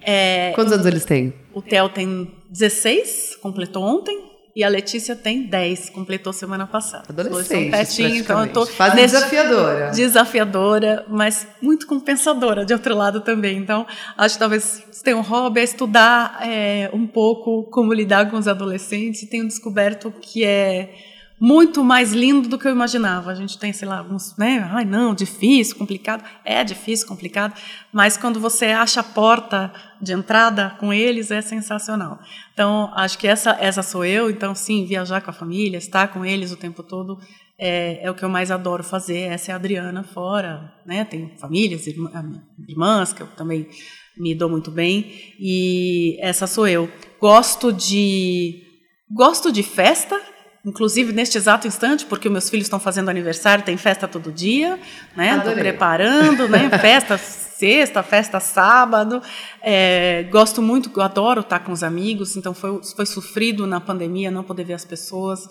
É, 0.00 0.52
Quantos 0.54 0.72
anos 0.72 0.86
eles 0.86 1.04
têm? 1.04 1.34
O 1.52 1.60
Theo 1.60 1.88
tem 1.88 2.30
16, 2.48 3.38
completou 3.42 3.82
ontem. 3.82 4.16
E 4.56 4.64
a 4.64 4.68
Letícia 4.70 5.14
tem 5.14 5.42
10, 5.42 5.90
completou 5.90 6.32
semana 6.32 6.66
passada. 6.66 7.04
Adolescente, 7.10 7.72
tetinho, 7.72 8.16
então 8.16 8.40
eu 8.40 8.50
tô 8.50 8.64
Fase 8.64 8.96
nesse... 8.96 9.14
desafiadora. 9.14 9.90
Desafiadora, 9.90 11.06
mas 11.10 11.46
muito 11.60 11.86
compensadora 11.86 12.64
de 12.64 12.72
outro 12.72 12.96
lado 12.96 13.20
também. 13.20 13.58
Então, 13.58 13.86
acho 14.16 14.36
que 14.36 14.38
talvez 14.38 14.82
você 14.90 15.04
tenha 15.04 15.18
um 15.18 15.20
hobby 15.20 15.60
é 15.60 15.62
estudar 15.62 16.38
é, 16.40 16.88
um 16.94 17.06
pouco 17.06 17.64
como 17.64 17.92
lidar 17.92 18.30
com 18.30 18.38
os 18.38 18.48
adolescentes 18.48 19.24
e 19.24 19.26
tenho 19.26 19.46
descoberto 19.46 20.10
que 20.22 20.42
é 20.42 20.94
muito 21.38 21.84
mais 21.84 22.12
lindo 22.12 22.48
do 22.48 22.58
que 22.58 22.66
eu 22.66 22.72
imaginava. 22.72 23.30
A 23.30 23.34
gente 23.34 23.58
tem, 23.58 23.72
sei 23.72 23.86
lá, 23.86 23.98
alguns, 23.98 24.36
né? 24.36 24.68
Ai, 24.72 24.84
não, 24.84 25.14
difícil, 25.14 25.76
complicado. 25.76 26.24
É 26.44 26.64
difícil, 26.64 27.06
complicado, 27.06 27.54
mas 27.92 28.16
quando 28.16 28.40
você 28.40 28.66
acha 28.66 29.00
a 29.00 29.04
porta 29.04 29.72
de 30.00 30.12
entrada 30.12 30.76
com 30.80 30.92
eles 30.92 31.30
é 31.30 31.40
sensacional. 31.40 32.18
Então, 32.52 32.90
acho 32.94 33.18
que 33.18 33.28
essa 33.28 33.56
essa 33.60 33.82
sou 33.82 34.04
eu. 34.04 34.30
Então, 34.30 34.54
sim, 34.54 34.84
viajar 34.86 35.20
com 35.20 35.30
a 35.30 35.34
família, 35.34 35.76
estar 35.76 36.08
com 36.08 36.24
eles 36.24 36.52
o 36.52 36.56
tempo 36.56 36.82
todo 36.82 37.18
é, 37.58 38.00
é 38.02 38.10
o 38.10 38.14
que 38.14 38.24
eu 38.24 38.28
mais 38.28 38.50
adoro 38.50 38.82
fazer. 38.82 39.20
Essa 39.20 39.50
é 39.50 39.52
a 39.52 39.56
Adriana 39.56 40.02
fora, 40.02 40.72
né? 40.86 41.04
Tem 41.04 41.36
famílias, 41.38 41.86
irmãs 41.86 43.12
que 43.12 43.22
eu 43.22 43.26
também 43.28 43.68
me 44.16 44.34
dou 44.34 44.48
muito 44.48 44.70
bem 44.70 45.34
e 45.38 46.18
essa 46.20 46.46
sou 46.46 46.66
eu. 46.66 46.90
Gosto 47.20 47.72
de 47.72 48.62
gosto 49.10 49.52
de 49.52 49.62
festa 49.62 50.20
inclusive 50.66 51.12
neste 51.12 51.38
exato 51.38 51.68
instante, 51.68 52.04
porque 52.04 52.28
meus 52.28 52.50
filhos 52.50 52.66
estão 52.66 52.80
fazendo 52.80 53.08
aniversário, 53.08 53.64
tem 53.64 53.76
festa 53.76 54.08
todo 54.08 54.32
dia, 54.32 54.78
né? 55.16 55.36
Estou 55.38 55.52
preparando, 55.52 56.48
né? 56.48 56.68
Festa 56.80 57.16
sexta, 57.16 58.02
festa 58.02 58.40
sábado. 58.40 59.22
É, 59.62 60.26
gosto 60.30 60.60
muito, 60.60 61.00
adoro 61.00 61.40
estar 61.40 61.60
com 61.60 61.72
os 61.72 61.82
amigos, 61.84 62.36
então 62.36 62.52
foi, 62.52 62.80
foi 62.94 63.06
sofrido 63.06 63.66
na 63.66 63.80
pandemia 63.80 64.30
não 64.30 64.42
poder 64.42 64.64
ver 64.64 64.74
as 64.74 64.84
pessoas, 64.84 65.48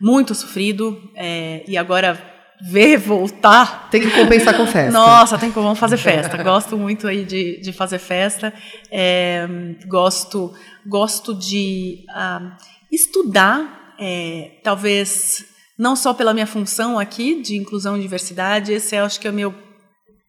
muito 0.00 0.34
sofrido, 0.34 1.00
é, 1.14 1.64
e 1.66 1.78
agora 1.78 2.20
ver 2.60 2.98
voltar. 2.98 3.88
Tem 3.88 4.00
que 4.00 4.10
compensar 4.10 4.54
com 4.56 4.66
festa. 4.66 4.90
Nossa, 4.90 5.38
tem 5.38 5.50
que 5.50 5.58
vamos 5.58 5.78
fazer 5.78 5.96
festa. 5.96 6.42
gosto 6.42 6.76
muito 6.76 7.06
aí 7.06 7.24
de, 7.24 7.60
de 7.60 7.72
fazer 7.72 7.98
festa. 7.98 8.52
É, 8.90 9.46
gosto 9.86 10.52
gosto 10.84 11.34
de 11.34 12.04
uh, 12.10 12.52
estudar 12.90 13.85
é, 13.98 14.58
talvez 14.62 15.44
não 15.78 15.94
só 15.94 16.14
pela 16.14 16.32
minha 16.32 16.46
função 16.46 16.98
aqui 16.98 17.40
de 17.40 17.56
inclusão 17.56 17.96
e 17.96 18.00
diversidade, 18.00 18.72
esse 18.72 18.96
é, 18.96 19.00
acho 19.00 19.20
que 19.20 19.28
é 19.28 19.30
o 19.30 19.34
meu 19.34 19.54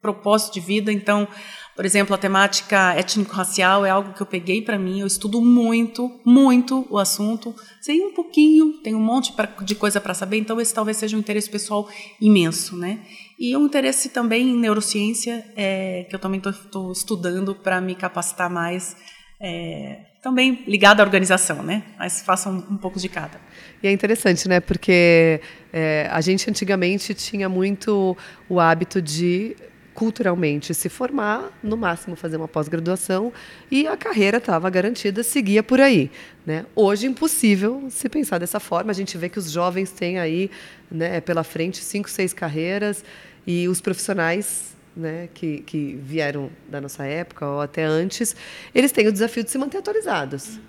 propósito 0.02 0.56
de 0.56 0.60
vida. 0.60 0.92
Então, 0.92 1.28
por 1.76 1.86
exemplo, 1.86 2.16
a 2.16 2.18
temática 2.18 2.96
étnico-racial 2.96 3.86
é 3.86 3.90
algo 3.92 4.12
que 4.14 4.22
eu 4.22 4.26
peguei 4.26 4.64
para 4.64 4.80
mim. 4.80 5.00
Eu 5.00 5.08
estudo 5.08 5.40
muito, 5.42 6.20
muito 6.26 6.88
o 6.90 6.98
assunto. 6.98 7.54
Sei 7.80 8.02
um 8.02 8.14
pouquinho, 8.14 8.82
tenho 8.82 8.98
um 8.98 9.04
monte 9.04 9.32
de 9.62 9.76
coisa 9.76 10.02
para 10.02 10.16
saber. 10.16 10.38
Então, 10.38 10.60
esse 10.60 10.74
talvez 10.74 10.98
seja 10.98 11.16
um 11.16 11.20
interesse 11.20 11.50
pessoal 11.50 11.88
imenso, 12.20 12.76
né? 12.76 13.06
E 13.40 13.56
um 13.56 13.68
interesse 13.68 14.10
também 14.10 14.50
em 14.50 14.58
neurociência, 14.58 15.46
é, 15.56 16.06
que 16.10 16.16
eu 16.16 16.20
também 16.20 16.42
estou 16.44 16.92
estudando 16.92 17.54
para 17.54 17.80
me 17.80 17.94
capacitar 17.94 18.50
mais. 18.50 18.98
É, 19.40 20.00
também 20.28 20.62
ligado 20.68 21.00
à 21.00 21.04
organização, 21.04 21.64
né? 21.64 21.84
Mas 21.98 22.22
façam 22.22 22.58
um, 22.70 22.76
pouco 22.76 23.00
de 23.00 23.08
cada. 23.08 23.40
E 23.82 23.88
é 23.88 23.92
interessante, 23.94 24.46
né? 24.50 24.60
Porque 24.60 25.40
é, 25.72 26.10
a 26.12 26.20
gente 26.20 26.50
antigamente 26.50 27.14
tinha 27.14 27.48
muito 27.48 28.16
o 28.50 28.60
hábito 28.60 29.02
de 29.02 29.56
culturalmente 29.94 30.74
se 30.74 30.90
formar, 30.90 31.50
no 31.64 31.78
máximo 31.78 32.18
fazer 32.18 32.36
uma 32.36 32.48
pós-graduação 32.48 33.32
e 33.72 33.88
a 33.88 33.96
carreira 33.96 34.38
estava 34.38 34.70
garantida, 34.70 35.24
seguia 35.24 35.64
por 35.64 35.80
aí. 35.80 36.12
Né? 36.46 36.66
Hoje 36.76 37.08
impossível 37.08 37.88
se 37.90 38.10
pensar 38.10 38.38
dessa 38.38 38.60
forma. 38.60 38.92
A 38.92 38.94
gente 38.94 39.18
vê 39.18 39.30
que 39.30 39.40
os 39.40 39.50
jovens 39.50 39.92
têm 39.92 40.20
aí 40.20 40.52
né, 40.92 41.22
pela 41.22 41.44
frente 41.44 41.78
cinco, 41.78 42.10
seis 42.10 42.34
carreiras 42.34 43.04
e 43.48 43.68
os 43.70 43.80
profissionais 43.80 44.77
né, 44.98 45.30
que, 45.34 45.60
que 45.60 46.00
vieram 46.02 46.50
da 46.68 46.82
nossa 46.82 47.06
época 47.06 47.46
ou 47.46 47.62
até 47.62 47.84
antes, 47.84 48.36
eles 48.74 48.92
têm 48.92 49.08
o 49.08 49.12
desafio 49.12 49.44
de 49.44 49.52
se 49.52 49.58
manter 49.58 49.78
atualizados. 49.78 50.60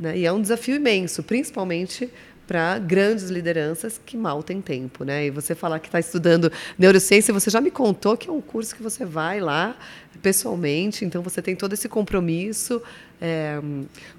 Né? 0.00 0.18
E 0.18 0.26
é 0.26 0.32
um 0.32 0.40
desafio 0.40 0.76
imenso, 0.76 1.22
principalmente 1.22 2.10
para 2.46 2.78
grandes 2.78 3.28
lideranças 3.28 4.00
que 4.04 4.16
mal 4.16 4.40
têm 4.42 4.60
tempo, 4.60 5.02
né? 5.02 5.26
E 5.26 5.30
você 5.30 5.52
falar 5.52 5.80
que 5.80 5.88
está 5.88 5.98
estudando 5.98 6.50
neurociência, 6.78 7.34
você 7.34 7.50
já 7.50 7.60
me 7.60 7.72
contou 7.72 8.16
que 8.16 8.30
é 8.30 8.32
um 8.32 8.40
curso 8.40 8.74
que 8.74 8.82
você 8.82 9.04
vai 9.04 9.40
lá 9.40 9.76
pessoalmente, 10.22 11.04
então 11.04 11.22
você 11.22 11.42
tem 11.42 11.56
todo 11.56 11.72
esse 11.72 11.88
compromisso. 11.88 12.80
É, 13.20 13.60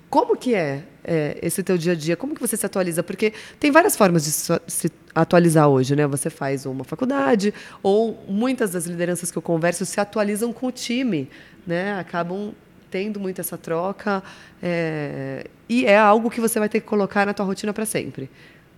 como 0.10 0.36
que 0.36 0.54
é, 0.54 0.84
é, 1.06 1.38
esse 1.42 1.64
teu 1.64 1.78
dia 1.78 1.94
a 1.94 1.96
dia? 1.96 2.18
Como 2.18 2.36
que 2.36 2.42
você 2.42 2.58
se 2.58 2.66
atualiza? 2.66 3.02
Porque 3.02 3.32
tem 3.60 3.72
várias 3.72 3.96
formas 3.96 4.26
de 4.26 4.32
se 4.32 4.92
atualizar 5.22 5.68
hoje, 5.68 5.96
né? 5.96 6.06
Você 6.08 6.30
faz 6.30 6.66
uma 6.66 6.84
faculdade 6.84 7.54
ou 7.82 8.24
muitas 8.28 8.72
das 8.72 8.86
lideranças 8.86 9.32
que 9.32 9.38
eu 9.38 9.42
converso 9.42 9.86
se 9.86 10.00
atualizam 10.00 10.54
com 10.54 10.68
o 10.68 10.72
time, 10.72 11.30
né? 11.66 12.00
Acabam 12.00 12.54
tendo 12.90 13.20
muito 13.20 13.42
essa 13.42 13.58
troca 13.58 14.24
é, 14.64 15.48
e 15.68 15.86
é 15.86 15.98
algo 15.98 16.30
que 16.30 16.40
você 16.40 16.58
vai 16.58 16.70
ter 16.70 16.80
que 16.80 16.86
colocar 16.88 17.26
na 17.26 17.34
tua 17.34 17.46
rotina 17.46 17.74
para 17.74 17.86
sempre. 17.86 18.30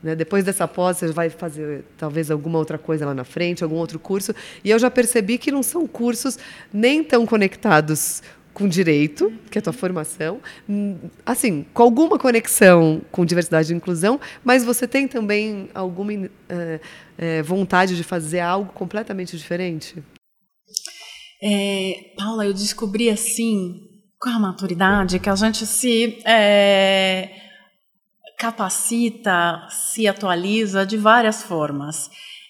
Né? 0.02 0.16
Depois 0.16 0.44
dessa 0.44 0.68
pós, 0.68 0.98
você 0.98 1.08
vai 1.12 1.30
fazer 1.30 1.84
talvez 1.98 2.32
alguma 2.32 2.58
outra 2.58 2.78
coisa 2.78 3.06
lá 3.06 3.14
na 3.14 3.24
frente, 3.24 3.64
algum 3.64 3.76
outro 3.76 4.00
curso. 4.00 4.34
E 4.64 4.70
eu 4.70 4.80
já 4.80 4.90
percebi 4.90 5.38
que 5.38 5.52
não 5.52 5.62
são 5.62 5.86
cursos 5.86 6.40
nem 6.74 7.04
tão 7.04 7.26
conectados 7.26 8.24
com 8.60 8.68
direito, 8.68 9.32
que 9.50 9.58
é 9.58 9.60
a 9.60 9.62
tua 9.62 9.72
formação, 9.72 10.42
assim, 11.26 11.66
com 11.74 11.82
alguma 11.82 12.20
conexão 12.20 13.02
com 13.10 13.26
diversidade 13.26 13.72
e 13.72 13.76
inclusão, 13.76 14.20
mas 14.44 14.66
você 14.66 14.86
tem 14.86 15.08
também 15.08 15.70
alguma 15.74 16.12
é, 16.14 16.82
é, 17.18 17.42
vontade 17.42 17.96
de 17.96 18.04
fazer 18.04 18.42
algo 18.42 18.74
completamente 18.74 19.38
diferente? 19.38 20.04
É, 21.42 22.14
Paula, 22.18 22.46
eu 22.46 22.54
descobri 22.54 23.10
assim 23.10 23.80
com 24.20 24.30
a 24.30 24.38
maturidade, 24.38 25.20
que 25.20 25.30
a 25.30 25.36
gente 25.36 25.66
se 25.66 26.20
é, 26.26 27.30
capacita, 28.38 29.66
se 29.70 30.06
atualiza 30.06 30.86
de 30.86 30.98
várias 30.98 31.44
formas. 31.44 32.10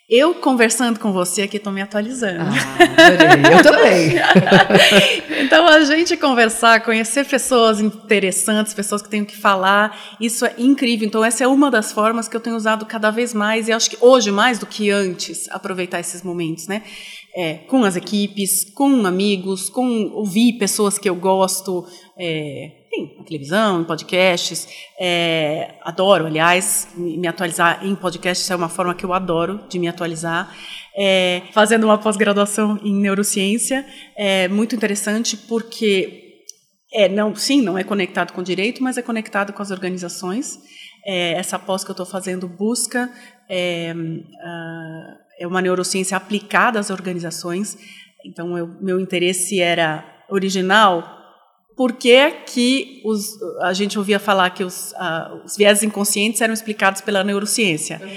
Eu 0.09 0.33
conversando 0.33 0.99
com 0.99 1.13
você 1.13 1.43
aqui 1.43 1.57
estou 1.57 1.71
me 1.71 1.81
atualizando. 1.81 2.49
Ah, 2.49 3.51
eu 3.51 3.61
também. 3.61 4.15
então 5.45 5.67
a 5.67 5.83
gente 5.83 6.17
conversar, 6.17 6.83
conhecer 6.83 7.25
pessoas 7.25 7.79
interessantes, 7.79 8.73
pessoas 8.73 9.03
que 9.03 9.09
têm 9.09 9.21
o 9.21 9.25
que 9.25 9.37
falar, 9.37 10.15
isso 10.19 10.45
é 10.45 10.53
incrível. 10.57 11.07
Então 11.07 11.23
essa 11.23 11.43
é 11.43 11.47
uma 11.47 11.69
das 11.69 11.91
formas 11.91 12.27
que 12.27 12.35
eu 12.35 12.41
tenho 12.41 12.55
usado 12.55 12.87
cada 12.87 13.11
vez 13.11 13.35
mais 13.35 13.67
e 13.67 13.71
acho 13.71 13.89
que 13.89 13.97
hoje 14.01 14.31
mais 14.31 14.57
do 14.57 14.65
que 14.65 14.89
antes 14.89 15.47
aproveitar 15.51 15.99
esses 15.99 16.23
momentos, 16.23 16.67
né? 16.67 16.81
é, 17.35 17.55
com 17.55 17.83
as 17.83 17.95
equipes, 17.95 18.65
com 18.73 19.05
amigos, 19.05 19.69
com 19.69 20.11
ouvir 20.13 20.57
pessoas 20.57 20.97
que 20.97 21.09
eu 21.09 21.15
gosto, 21.15 21.85
é, 22.17 22.78
em 22.93 23.23
televisão, 23.23 23.81
em 23.81 23.83
podcasts. 23.83 24.67
É, 24.99 25.75
adoro, 25.81 26.25
aliás, 26.25 26.87
me 26.95 27.27
atualizar 27.27 27.85
em 27.85 27.95
podcasts 27.95 28.49
é 28.49 28.55
uma 28.55 28.69
forma 28.69 28.95
que 28.95 29.05
eu 29.05 29.13
adoro 29.13 29.61
de 29.69 29.77
me 29.77 29.87
atualizar. 29.87 30.53
É, 30.97 31.43
fazendo 31.51 31.85
uma 31.85 31.97
pós-graduação 31.97 32.79
em 32.83 32.93
neurociência, 32.93 33.85
é 34.17 34.47
muito 34.47 34.75
interessante 34.75 35.37
porque 35.37 36.43
é, 36.91 37.07
não, 37.07 37.35
sim, 37.35 37.61
não 37.61 37.77
é 37.77 37.83
conectado 37.83 38.33
com 38.33 38.41
direito, 38.41 38.81
mas 38.83 38.97
é 38.97 39.01
conectado 39.01 39.53
com 39.53 39.61
as 39.61 39.71
organizações. 39.71 40.59
É, 41.05 41.33
essa 41.33 41.57
pós 41.57 41.83
que 41.83 41.91
eu 41.91 41.93
estou 41.93 42.05
fazendo 42.05 42.47
busca 42.47 43.09
é, 43.47 43.93
é 45.39 45.47
uma 45.47 45.61
neurociência 45.61 46.17
aplicada 46.17 46.79
às 46.79 46.89
organizações. 46.89 47.77
Então, 48.25 48.57
eu, 48.57 48.67
meu 48.81 48.99
interesse 48.99 49.61
era 49.61 50.03
original. 50.29 51.18
Por 51.79 51.93
que, 51.93 52.31
que 52.45 53.01
os, 53.05 53.41
a 53.61 53.71
gente 53.71 53.97
ouvia 53.97 54.19
falar 54.19 54.49
que 54.49 54.65
os, 54.65 54.91
uh, 54.91 55.45
os 55.45 55.55
viés 55.55 55.81
inconscientes 55.81 56.41
eram 56.41 56.53
explicados 56.53 56.99
pela 56.99 57.23
neurociência? 57.23 58.01
Uhum. 58.03 58.09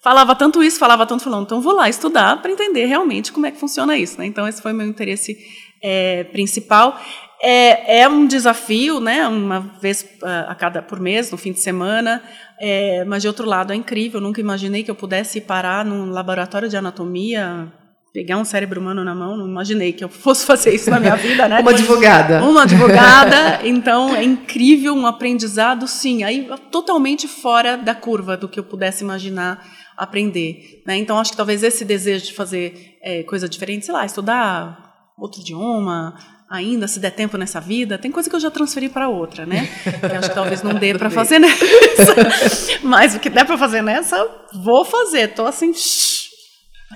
Falava 0.00 0.34
tanto 0.34 0.62
isso, 0.62 0.78
falava 0.78 1.04
tanto, 1.04 1.22
falando, 1.22 1.44
então 1.44 1.60
vou 1.60 1.74
lá 1.74 1.86
estudar 1.86 2.40
para 2.40 2.50
entender 2.50 2.86
realmente 2.86 3.30
como 3.30 3.44
é 3.44 3.50
que 3.50 3.58
funciona 3.60 3.94
isso. 3.94 4.18
Né? 4.18 4.24
Então, 4.24 4.48
esse 4.48 4.62
foi 4.62 4.72
meu 4.72 4.86
interesse 4.86 5.36
é, 5.82 6.24
principal. 6.24 6.98
É, 7.42 8.00
é, 8.00 8.08
um 8.08 8.26
desafio, 8.26 9.00
né? 9.00 9.28
Uma 9.28 9.60
vez 9.60 10.06
a 10.48 10.54
cada 10.54 10.80
por 10.80 10.98
mês, 10.98 11.30
no 11.30 11.36
fim 11.36 11.52
de 11.52 11.60
semana. 11.60 12.22
É, 12.58 13.04
mas 13.04 13.20
de 13.20 13.28
outro 13.28 13.46
lado 13.46 13.70
é 13.74 13.76
incrível. 13.76 14.18
Eu 14.18 14.24
nunca 14.26 14.40
imaginei 14.40 14.82
que 14.82 14.90
eu 14.90 14.94
pudesse 14.94 15.42
parar 15.42 15.84
num 15.84 16.10
laboratório 16.10 16.70
de 16.70 16.76
anatomia, 16.78 17.70
pegar 18.12 18.36
um 18.36 18.44
cérebro 18.44 18.80
humano 18.80 19.04
na 19.04 19.14
mão. 19.14 19.36
Não 19.36 19.46
imaginei 19.46 19.92
que 19.92 20.02
eu 20.02 20.08
fosse 20.08 20.44
fazer 20.44 20.74
isso 20.74 20.90
na 20.90 21.00
minha 21.00 21.16
vida, 21.16 21.48
né? 21.48 21.60
Uma 21.60 21.70
advogada. 21.70 22.42
Uma 22.44 22.62
advogada. 22.62 23.60
Então 23.70 24.14
é 24.14 24.24
incrível, 24.24 24.94
um 24.94 25.06
aprendizado, 25.06 25.86
sim. 25.86 26.22
Aí 26.22 26.48
totalmente 26.70 27.28
fora 27.28 27.76
da 27.76 27.94
curva 27.94 28.36
do 28.36 28.48
que 28.48 28.58
eu 28.58 28.64
pudesse 28.64 29.04
imaginar 29.04 29.62
aprender. 29.96 30.82
Né? 30.86 30.96
Então 30.96 31.18
acho 31.18 31.32
que 31.32 31.36
talvez 31.36 31.62
esse 31.62 31.84
desejo 31.84 32.26
de 32.26 32.32
fazer 32.32 32.96
é, 33.02 33.22
coisa 33.22 33.48
diferente, 33.48 33.84
sei 33.84 33.94
lá, 33.94 34.04
estudar 34.04 34.90
outro 35.18 35.40
idioma, 35.40 36.14
ainda, 36.50 36.88
se 36.88 36.98
der 36.98 37.12
tempo 37.12 37.36
nessa 37.36 37.60
vida, 37.60 37.96
tem 37.96 38.10
coisa 38.10 38.28
que 38.28 38.34
eu 38.34 38.40
já 38.40 38.50
transferi 38.50 38.88
para 38.88 39.08
outra, 39.08 39.46
né? 39.46 39.68
Que 40.00 40.16
acho 40.16 40.30
que 40.30 40.34
talvez 40.34 40.62
não 40.62 40.74
dê 40.74 40.94
para 40.94 41.08
fazer 41.08 41.38
nessa. 41.38 42.14
Mas 42.82 43.14
o 43.14 43.20
que 43.20 43.30
der 43.30 43.44
para 43.44 43.56
fazer 43.56 43.82
nessa, 43.82 44.16
vou 44.64 44.84
fazer. 44.84 45.28
Tô 45.28 45.46
assim, 45.46 45.72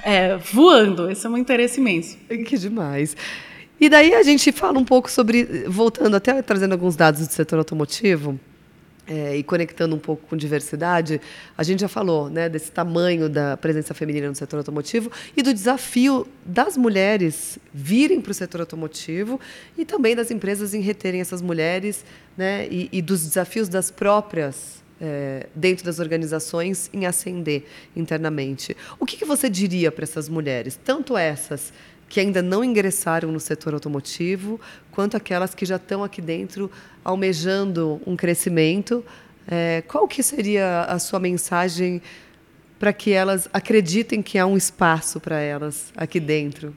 é, 0.02 0.36
voando. 0.36 1.10
Esse 1.10 1.26
é 1.26 1.30
um 1.30 1.36
interesse 1.36 1.80
imenso. 1.80 2.16
Que 2.28 2.58
demais. 2.58 3.16
E 3.80 3.88
daí 3.88 4.14
a 4.14 4.22
gente 4.22 4.50
fala 4.52 4.78
um 4.78 4.84
pouco 4.84 5.10
sobre, 5.10 5.44
voltando 5.66 6.16
até 6.16 6.40
trazendo 6.42 6.72
alguns 6.72 6.96
dados 6.96 7.26
do 7.26 7.32
setor 7.32 7.58
automotivo, 7.58 8.38
é, 9.06 9.36
e 9.36 9.42
conectando 9.42 9.94
um 9.94 9.98
pouco 9.98 10.26
com 10.26 10.36
diversidade, 10.36 11.20
a 11.56 11.62
gente 11.62 11.80
já 11.80 11.88
falou 11.88 12.30
né, 12.30 12.48
desse 12.48 12.72
tamanho 12.72 13.28
da 13.28 13.56
presença 13.56 13.92
feminina 13.92 14.28
no 14.28 14.34
setor 14.34 14.58
automotivo 14.58 15.10
e 15.36 15.42
do 15.42 15.52
desafio 15.52 16.26
das 16.44 16.76
mulheres 16.76 17.58
virem 17.72 18.20
para 18.20 18.30
o 18.30 18.34
setor 18.34 18.60
automotivo 18.60 19.38
e 19.76 19.84
também 19.84 20.16
das 20.16 20.30
empresas 20.30 20.72
em 20.74 20.80
reterem 20.80 21.20
essas 21.20 21.42
mulheres 21.42 22.04
né, 22.36 22.66
e, 22.68 22.88
e 22.90 23.02
dos 23.02 23.22
desafios 23.22 23.68
das 23.68 23.90
próprias 23.90 24.82
é, 25.00 25.48
dentro 25.54 25.84
das 25.84 25.98
organizações 25.98 26.88
em 26.92 27.06
ascender 27.06 27.64
internamente. 27.96 28.76
O 28.98 29.06
que, 29.06 29.16
que 29.16 29.24
você 29.24 29.48
diria 29.48 29.90
para 29.90 30.04
essas 30.04 30.28
mulheres, 30.28 30.78
tanto 30.82 31.16
essas 31.16 31.72
que 32.08 32.20
ainda 32.20 32.42
não 32.42 32.62
ingressaram 32.62 33.32
no 33.32 33.40
setor 33.40 33.74
automotivo, 33.74 34.60
quanto 34.90 35.16
aquelas 35.16 35.54
que 35.54 35.66
já 35.66 35.76
estão 35.76 36.04
aqui 36.04 36.22
dentro 36.22 36.70
almejando 37.04 38.00
um 38.06 38.14
crescimento. 38.14 39.04
É, 39.48 39.82
qual 39.88 40.06
que 40.06 40.22
seria 40.22 40.82
a 40.82 40.98
sua 40.98 41.18
mensagem 41.18 42.00
para 42.78 42.92
que 42.92 43.12
elas 43.12 43.48
acreditem 43.52 44.22
que 44.22 44.38
há 44.38 44.46
um 44.46 44.56
espaço 44.56 45.18
para 45.20 45.40
elas 45.40 45.92
aqui 45.96 46.20
dentro? 46.20 46.74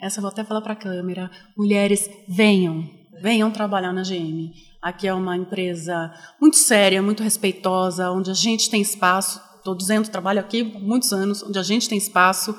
Essa 0.00 0.18
eu 0.18 0.22
vou 0.22 0.30
até 0.30 0.44
falar 0.44 0.62
para 0.62 0.74
a 0.74 0.76
câmera. 0.76 1.30
Mulheres, 1.56 2.08
venham, 2.28 2.88
venham 3.20 3.50
trabalhar 3.50 3.92
na 3.92 4.02
GM. 4.02 4.52
Aqui 4.80 5.08
é 5.08 5.14
uma 5.14 5.36
empresa 5.36 6.12
muito 6.40 6.56
séria, 6.56 7.02
muito 7.02 7.22
respeitosa, 7.22 8.10
onde 8.12 8.30
a 8.30 8.34
gente 8.34 8.70
tem 8.70 8.80
espaço. 8.80 9.40
Estou 9.56 9.74
dizendo, 9.74 10.08
trabalho 10.08 10.38
aqui 10.38 10.60
há 10.60 10.78
muitos 10.78 11.12
anos, 11.12 11.42
onde 11.42 11.58
a 11.58 11.64
gente 11.64 11.88
tem 11.88 11.98
espaço. 11.98 12.56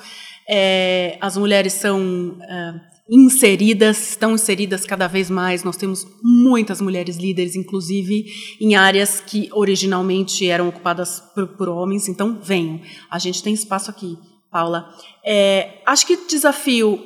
É, 0.48 1.18
as 1.22 1.38
mulheres 1.38 1.74
são 1.74 2.38
é, 2.42 2.74
inseridas, 3.10 4.10
estão 4.10 4.36
inseridas 4.36 4.86
cada 4.86 5.08
vez 5.08 5.30
mais. 5.30 5.64
Nós 5.64 5.78
temos 5.78 6.06
muitas 6.22 6.82
mulheres 6.82 7.16
líderes, 7.16 7.56
inclusive 7.56 8.26
em 8.60 8.76
áreas 8.76 9.22
que 9.22 9.50
originalmente 9.54 10.46
eram 10.46 10.68
ocupadas 10.68 11.22
por, 11.34 11.48
por 11.48 11.70
homens. 11.70 12.10
Então, 12.10 12.38
venham. 12.42 12.82
A 13.10 13.18
gente 13.18 13.42
tem 13.42 13.54
espaço 13.54 13.90
aqui, 13.90 14.18
Paula. 14.52 14.94
É, 15.26 15.82
acho 15.86 16.06
que 16.06 16.28
desafio, 16.28 17.00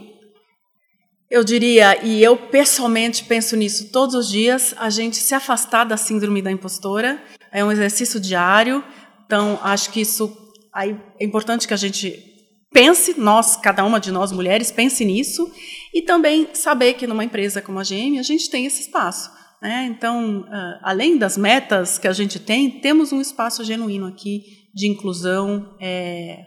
eu 1.33 1.43
diria, 1.43 2.05
e 2.05 2.23
eu 2.23 2.37
pessoalmente 2.37 3.23
penso 3.23 3.55
nisso 3.55 3.91
todos 3.91 4.13
os 4.13 4.29
dias, 4.29 4.75
a 4.77 4.91
gente 4.91 5.17
se 5.17 5.33
afastar 5.33 5.83
da 5.83 5.97
síndrome 5.97 6.43
da 6.43 6.51
impostora. 6.51 7.19
É 7.51 7.65
um 7.65 7.71
exercício 7.71 8.19
diário. 8.19 8.83
Então, 9.25 9.59
acho 9.63 9.89
que 9.89 9.99
isso 9.99 10.31
aí 10.71 10.95
é 11.19 11.25
importante 11.25 11.67
que 11.67 11.73
a 11.73 11.77
gente 11.77 12.23
pense, 12.71 13.19
nós, 13.19 13.55
cada 13.55 13.83
uma 13.83 13.99
de 13.99 14.11
nós 14.11 14.31
mulheres, 14.31 14.71
pense 14.71 15.03
nisso 15.03 15.51
e 15.91 16.03
também 16.03 16.49
saber 16.53 16.93
que 16.93 17.07
numa 17.07 17.23
empresa 17.23 17.63
como 17.63 17.79
a 17.79 17.83
GM 17.83 18.19
a 18.19 18.23
gente 18.23 18.47
tem 18.47 18.67
esse 18.67 18.81
espaço. 18.81 19.31
Né? 19.59 19.87
Então, 19.89 20.41
uh, 20.41 20.79
além 20.83 21.17
das 21.17 21.35
metas 21.35 21.97
que 21.97 22.07
a 22.07 22.13
gente 22.13 22.39
tem, 22.39 22.69
temos 22.79 23.11
um 23.11 23.19
espaço 23.19 23.63
genuíno 23.63 24.05
aqui 24.05 24.43
de 24.71 24.87
inclusão 24.87 25.75
é, 25.81 26.45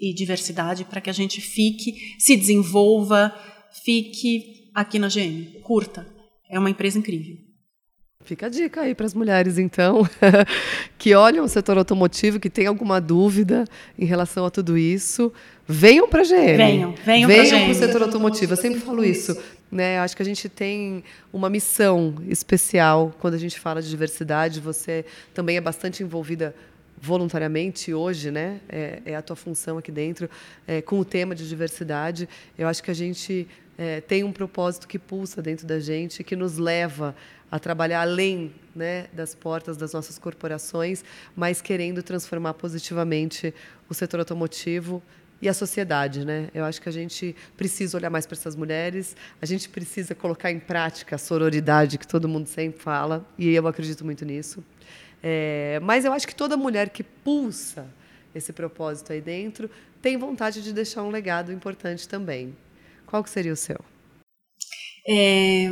e 0.00 0.12
diversidade 0.12 0.84
para 0.84 1.00
que 1.00 1.10
a 1.10 1.12
gente 1.12 1.40
fique, 1.40 1.94
se 2.18 2.36
desenvolva, 2.36 3.32
fique 3.84 4.70
aqui 4.74 4.98
na 4.98 5.08
GM. 5.08 5.60
Curta. 5.62 6.06
É 6.48 6.58
uma 6.58 6.70
empresa 6.70 6.98
incrível. 6.98 7.38
Fica 8.24 8.46
a 8.46 8.48
dica 8.48 8.82
aí 8.82 8.94
para 8.94 9.06
as 9.06 9.14
mulheres, 9.14 9.58
então, 9.58 10.08
que 10.96 11.12
olham 11.14 11.44
o 11.44 11.48
setor 11.48 11.76
automotivo, 11.76 12.38
que 12.38 12.48
tem 12.48 12.66
alguma 12.66 13.00
dúvida 13.00 13.64
em 13.98 14.04
relação 14.04 14.44
a 14.46 14.50
tudo 14.50 14.78
isso. 14.78 15.32
Venham 15.66 16.08
para 16.08 16.22
a 16.22 16.24
GM. 16.24 16.56
Venham, 16.56 16.94
venham, 17.04 17.28
venham 17.28 17.62
para 17.62 17.70
o 17.70 17.74
setor 17.74 18.02
automotivo. 18.02 18.52
Eu 18.52 18.56
sempre 18.56 18.78
falo 18.78 19.04
isso. 19.04 19.36
Né? 19.70 19.98
Acho 19.98 20.14
que 20.14 20.22
a 20.22 20.26
gente 20.26 20.48
tem 20.48 21.02
uma 21.32 21.50
missão 21.50 22.14
especial 22.28 23.12
quando 23.18 23.34
a 23.34 23.38
gente 23.38 23.58
fala 23.58 23.82
de 23.82 23.88
diversidade. 23.88 24.60
Você 24.60 25.04
também 25.34 25.56
é 25.56 25.60
bastante 25.60 26.02
envolvida 26.02 26.54
voluntariamente 27.02 27.92
hoje, 27.92 28.30
né? 28.30 28.60
É, 28.68 29.02
é, 29.06 29.16
a 29.16 29.22
tua 29.22 29.34
função 29.34 29.76
aqui 29.76 29.90
dentro 29.90 30.30
é, 30.68 30.80
com 30.80 31.00
o 31.00 31.04
tema 31.04 31.34
de 31.34 31.48
diversidade. 31.48 32.28
Eu 32.56 32.68
acho 32.68 32.80
que 32.80 32.92
a 32.92 32.94
gente 32.94 33.48
é, 33.82 34.00
tem 34.00 34.22
um 34.22 34.30
propósito 34.30 34.86
que 34.86 34.96
pulsa 34.96 35.42
dentro 35.42 35.66
da 35.66 35.80
gente, 35.80 36.22
que 36.22 36.36
nos 36.36 36.56
leva 36.56 37.16
a 37.50 37.58
trabalhar 37.58 38.02
além 38.02 38.54
né, 38.72 39.08
das 39.12 39.34
portas 39.34 39.76
das 39.76 39.92
nossas 39.92 40.20
corporações, 40.20 41.04
mas 41.34 41.60
querendo 41.60 42.00
transformar 42.00 42.54
positivamente 42.54 43.52
o 43.88 43.92
setor 43.92 44.20
automotivo 44.20 45.02
e 45.40 45.48
a 45.48 45.54
sociedade, 45.54 46.24
né? 46.24 46.48
Eu 46.54 46.64
acho 46.64 46.80
que 46.80 46.88
a 46.88 46.92
gente 46.92 47.34
precisa 47.56 47.96
olhar 47.98 48.08
mais 48.08 48.24
para 48.24 48.36
essas 48.36 48.54
mulheres, 48.54 49.16
a 49.40 49.46
gente 49.46 49.68
precisa 49.68 50.14
colocar 50.14 50.52
em 50.52 50.60
prática 50.60 51.16
a 51.16 51.18
sororidade 51.18 51.98
que 51.98 52.06
todo 52.06 52.28
mundo 52.28 52.46
sempre 52.46 52.80
fala, 52.80 53.26
e 53.36 53.52
eu 53.52 53.66
acredito 53.66 54.04
muito 54.04 54.24
nisso. 54.24 54.64
É, 55.20 55.80
mas 55.82 56.04
eu 56.04 56.12
acho 56.12 56.28
que 56.28 56.36
toda 56.36 56.56
mulher 56.56 56.90
que 56.90 57.02
pulsa 57.02 57.84
esse 58.32 58.52
propósito 58.52 59.12
aí 59.12 59.20
dentro 59.20 59.68
tem 60.00 60.16
vontade 60.16 60.62
de 60.62 60.72
deixar 60.72 61.02
um 61.02 61.10
legado 61.10 61.52
importante 61.52 62.08
também. 62.08 62.54
Qual 63.12 63.22
que 63.22 63.28
seria 63.28 63.52
o 63.52 63.56
seu? 63.56 63.76
É, 65.06 65.68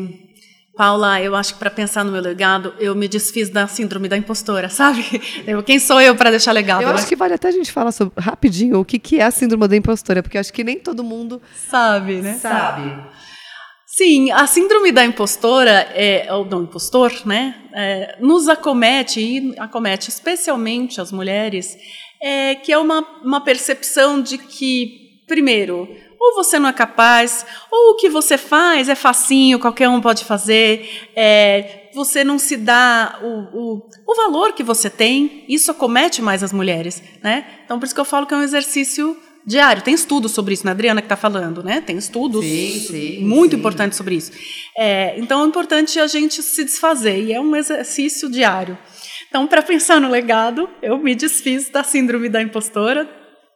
Paula, 0.77 1.23
eu 1.23 1.35
acho 1.35 1.55
que 1.55 1.59
para 1.59 1.71
pensar 1.71 2.05
no 2.05 2.13
meu 2.13 2.21
legado, 2.21 2.75
eu 2.79 2.95
me 2.95 3.09
desfiz 3.09 3.49
da 3.49 3.67
síndrome 3.67 4.09
da 4.09 4.17
impostora, 4.19 4.69
sabe? 4.69 5.03
Eu, 5.47 5.63
quem 5.63 5.79
sou 5.79 5.99
eu 6.03 6.15
para 6.15 6.29
deixar 6.29 6.53
legado? 6.53 6.83
Eu 6.83 6.91
acho 6.91 7.07
que 7.07 7.17
vale 7.17 7.33
até 7.33 7.49
a 7.49 7.51
gente 7.51 7.73
falar 7.73 7.93
sobre, 7.93 8.13
rapidinho 8.21 8.79
o 8.79 8.85
que, 8.85 8.99
que 8.99 9.21
é 9.21 9.25
a 9.25 9.31
síndrome 9.31 9.67
da 9.67 9.75
impostora, 9.75 10.23
porque 10.23 10.37
acho 10.37 10.53
que 10.53 10.63
nem 10.63 10.79
todo 10.79 11.03
mundo 11.03 11.41
sabe, 11.67 12.17
né? 12.17 12.35
Sabe. 12.35 13.09
Sim, 13.87 14.31
a 14.33 14.47
síndrome 14.47 14.93
da 14.93 15.03
impostora, 15.03 15.89
é, 15.95 16.31
ou 16.35 16.45
do 16.45 16.63
impostor, 16.63 17.11
né, 17.25 17.55
é, 17.73 18.19
nos 18.21 18.51
acomete, 18.51 19.19
e 19.19 19.55
acomete 19.59 20.11
especialmente 20.11 21.01
as 21.01 21.11
mulheres, 21.11 21.75
é, 22.23 22.55
que 22.55 22.71
é 22.71 22.77
uma, 22.77 23.01
uma 23.25 23.41
percepção 23.41 24.21
de 24.21 24.37
que, 24.37 25.25
primeiro, 25.27 25.89
ou 26.21 26.35
você 26.35 26.59
não 26.59 26.69
é 26.69 26.73
capaz, 26.73 27.47
ou 27.73 27.93
o 27.93 27.97
que 27.97 28.11
você 28.11 28.37
faz 28.37 28.91
é 28.91 28.95
facinho, 28.95 29.59
qualquer 29.59 29.89
um 29.89 30.03
pode 30.03 30.27
fazer, 30.27 31.09
é, 31.17 31.89
você 31.95 32.23
não 32.23 32.39
se 32.39 32.59
dá 32.59 33.19
o, 33.23 33.27
o, 33.27 33.89
o, 34.07 34.15
valor 34.15 34.53
que 34.53 34.63
você 34.63 34.91
tem, 34.91 35.47
isso 35.49 35.71
acomete 35.71 36.21
mais 36.21 36.43
as 36.43 36.53
mulheres, 36.53 37.03
né? 37.23 37.47
Então, 37.65 37.79
por 37.79 37.87
isso 37.87 37.95
que 37.95 38.01
eu 38.01 38.05
falo 38.05 38.27
que 38.27 38.35
é 38.35 38.37
um 38.37 38.43
exercício 38.43 39.17
diário. 39.47 39.83
Tem 39.83 39.95
estudos 39.95 40.33
sobre 40.33 40.53
isso, 40.53 40.65
na 40.65 40.73
né? 40.73 40.75
Adriana 40.75 41.01
que 41.01 41.07
está 41.07 41.17
falando, 41.17 41.63
né? 41.63 41.81
Tem 41.81 41.97
estudos 41.97 42.45
sim, 42.45 42.81
sim, 42.81 43.25
muito 43.25 43.53
sim. 43.53 43.59
importantes 43.59 43.97
sobre 43.97 44.17
isso. 44.17 44.31
É, 44.77 45.19
então, 45.19 45.43
é 45.43 45.47
importante 45.47 45.99
a 45.99 46.07
gente 46.07 46.43
se 46.43 46.65
desfazer, 46.65 47.19
e 47.25 47.33
é 47.33 47.41
um 47.41 47.57
exercício 47.57 48.31
diário. 48.31 48.77
Então, 49.31 49.47
para 49.47 49.63
pensar 49.63 50.01
no 50.01 50.11
legado, 50.11 50.69
eu 50.83 50.99
me 50.99 51.15
desfiz 51.15 51.71
da 51.71 51.83
síndrome 51.83 52.29
da 52.29 52.43
impostora, 52.43 53.09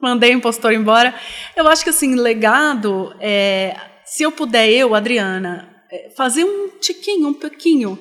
mandei 0.05 0.35
o 0.35 0.39
impostor 0.39 0.73
embora. 0.73 1.15
Eu 1.57 1.67
acho 1.67 1.83
que, 1.83 1.91
assim, 1.91 2.15
legado, 2.15 3.15
é, 3.19 3.75
se 4.05 4.23
eu 4.23 4.31
puder, 4.31 4.69
eu, 4.69 4.95
Adriana, 4.95 5.69
é, 5.91 6.11
fazer 6.17 6.45
um 6.45 6.69
tiquinho, 6.79 7.29
um 7.29 7.35
pouquinho, 7.35 7.99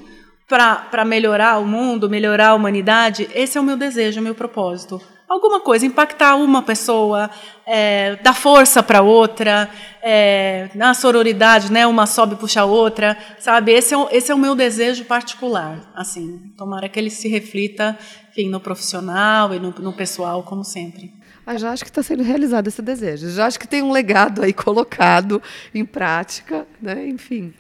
para 0.48 1.06
melhorar 1.06 1.58
o 1.60 1.66
mundo, 1.66 2.10
melhorar 2.10 2.50
a 2.50 2.54
humanidade, 2.54 3.28
esse 3.34 3.58
é 3.58 3.62
o 3.62 3.64
meu 3.64 3.78
desejo, 3.78 4.20
o 4.20 4.24
meu 4.24 4.36
propósito. 4.36 5.02
Alguma 5.28 5.62
coisa, 5.62 5.86
impactar 5.86 6.36
uma 6.36 6.62
pessoa, 6.62 7.30
é, 7.66 8.18
dar 8.18 8.36
força 8.36 8.84
para 8.84 9.02
outra, 9.02 9.68
é, 10.04 10.70
na 10.76 10.94
sororidade, 10.94 11.72
né, 11.72 11.88
uma 11.88 12.06
sobe 12.06 12.36
puxa 12.36 12.62
a 12.62 12.66
outra, 12.66 13.18
sabe? 13.40 13.72
Esse 13.72 13.96
é, 13.96 13.98
esse 14.12 14.32
é 14.32 14.36
o 14.36 14.38
meu 14.38 14.54
desejo 14.54 15.06
particular. 15.06 15.80
Assim, 15.96 16.54
tomara 16.56 16.88
que 16.88 17.00
ele 17.00 17.10
se 17.10 17.28
reflita, 17.30 17.98
enfim, 18.30 18.50
no 18.50 18.60
profissional 18.60 19.54
e 19.56 19.60
no, 19.60 19.72
no 19.72 19.94
pessoal, 19.94 20.44
como 20.44 20.64
sempre. 20.64 21.23
Já 21.58 21.72
acho 21.72 21.84
que 21.84 21.90
está 21.90 22.02
sendo 22.02 22.24
realizado 22.24 22.68
esse 22.68 22.82
desejo. 22.82 23.30
Já 23.30 23.46
acho 23.46 23.60
que 23.60 23.68
tem 23.68 23.82
um 23.82 23.92
legado 23.92 24.44
aí 24.44 24.54
colocado 24.54 25.42
em 25.74 25.86
prática, 25.86 26.66
né? 26.82 27.06
Enfim. 27.08 27.54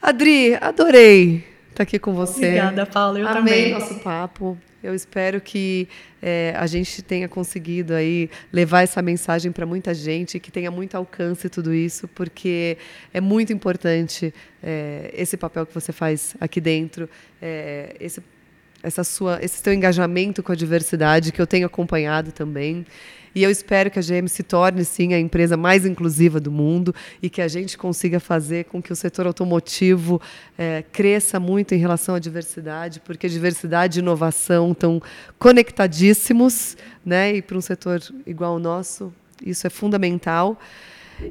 Adri, 0.00 0.56
adorei 0.60 1.44
estar 1.70 1.82
aqui 1.82 1.98
com 1.98 2.14
você. 2.14 2.46
Obrigada, 2.46 2.86
Paula. 2.86 3.18
Eu 3.18 3.28
Amei 3.28 3.42
também. 3.42 3.72
nosso 3.72 3.94
papo. 4.00 4.58
Eu 4.82 4.94
espero 4.94 5.40
que 5.40 5.88
é, 6.22 6.54
a 6.56 6.66
gente 6.66 7.02
tenha 7.02 7.28
conseguido 7.28 7.94
aí 7.94 8.30
levar 8.52 8.82
essa 8.82 9.02
mensagem 9.02 9.50
para 9.50 9.66
muita 9.66 9.92
gente, 9.92 10.38
que 10.38 10.52
tenha 10.52 10.70
muito 10.70 10.96
alcance 10.96 11.48
tudo 11.48 11.74
isso, 11.74 12.06
porque 12.08 12.78
é 13.12 13.20
muito 13.20 13.52
importante 13.52 14.32
é, 14.62 15.12
esse 15.12 15.36
papel 15.36 15.66
que 15.66 15.74
você 15.74 15.92
faz 15.92 16.36
aqui 16.40 16.60
dentro, 16.60 17.10
é, 17.42 17.96
esse 17.98 18.22
essa 18.82 19.02
sua, 19.02 19.38
esse 19.42 19.62
seu 19.62 19.72
engajamento 19.72 20.42
com 20.42 20.52
a 20.52 20.54
diversidade 20.54 21.32
que 21.32 21.40
eu 21.40 21.46
tenho 21.46 21.66
acompanhado 21.66 22.32
também. 22.32 22.86
E 23.34 23.42
eu 23.42 23.50
espero 23.50 23.90
que 23.90 23.98
a 23.98 24.02
GM 24.02 24.26
se 24.26 24.42
torne, 24.42 24.84
sim, 24.84 25.14
a 25.14 25.20
empresa 25.20 25.56
mais 25.56 25.84
inclusiva 25.84 26.40
do 26.40 26.50
mundo 26.50 26.94
e 27.22 27.28
que 27.28 27.40
a 27.40 27.48
gente 27.48 27.76
consiga 27.76 28.18
fazer 28.18 28.64
com 28.64 28.82
que 28.82 28.92
o 28.92 28.96
setor 28.96 29.26
automotivo 29.26 30.20
é, 30.56 30.82
cresça 30.90 31.38
muito 31.38 31.74
em 31.74 31.78
relação 31.78 32.14
à 32.14 32.18
diversidade, 32.18 33.00
porque 33.00 33.28
diversidade 33.28 33.98
e 33.98 34.02
inovação 34.02 34.72
estão 34.72 35.00
conectadíssimos, 35.38 36.76
né? 37.04 37.36
E 37.36 37.42
para 37.42 37.56
um 37.56 37.60
setor 37.60 38.02
igual 38.26 38.54
ao 38.54 38.58
nosso, 38.58 39.12
isso 39.44 39.66
é 39.66 39.70
fundamental. 39.70 40.58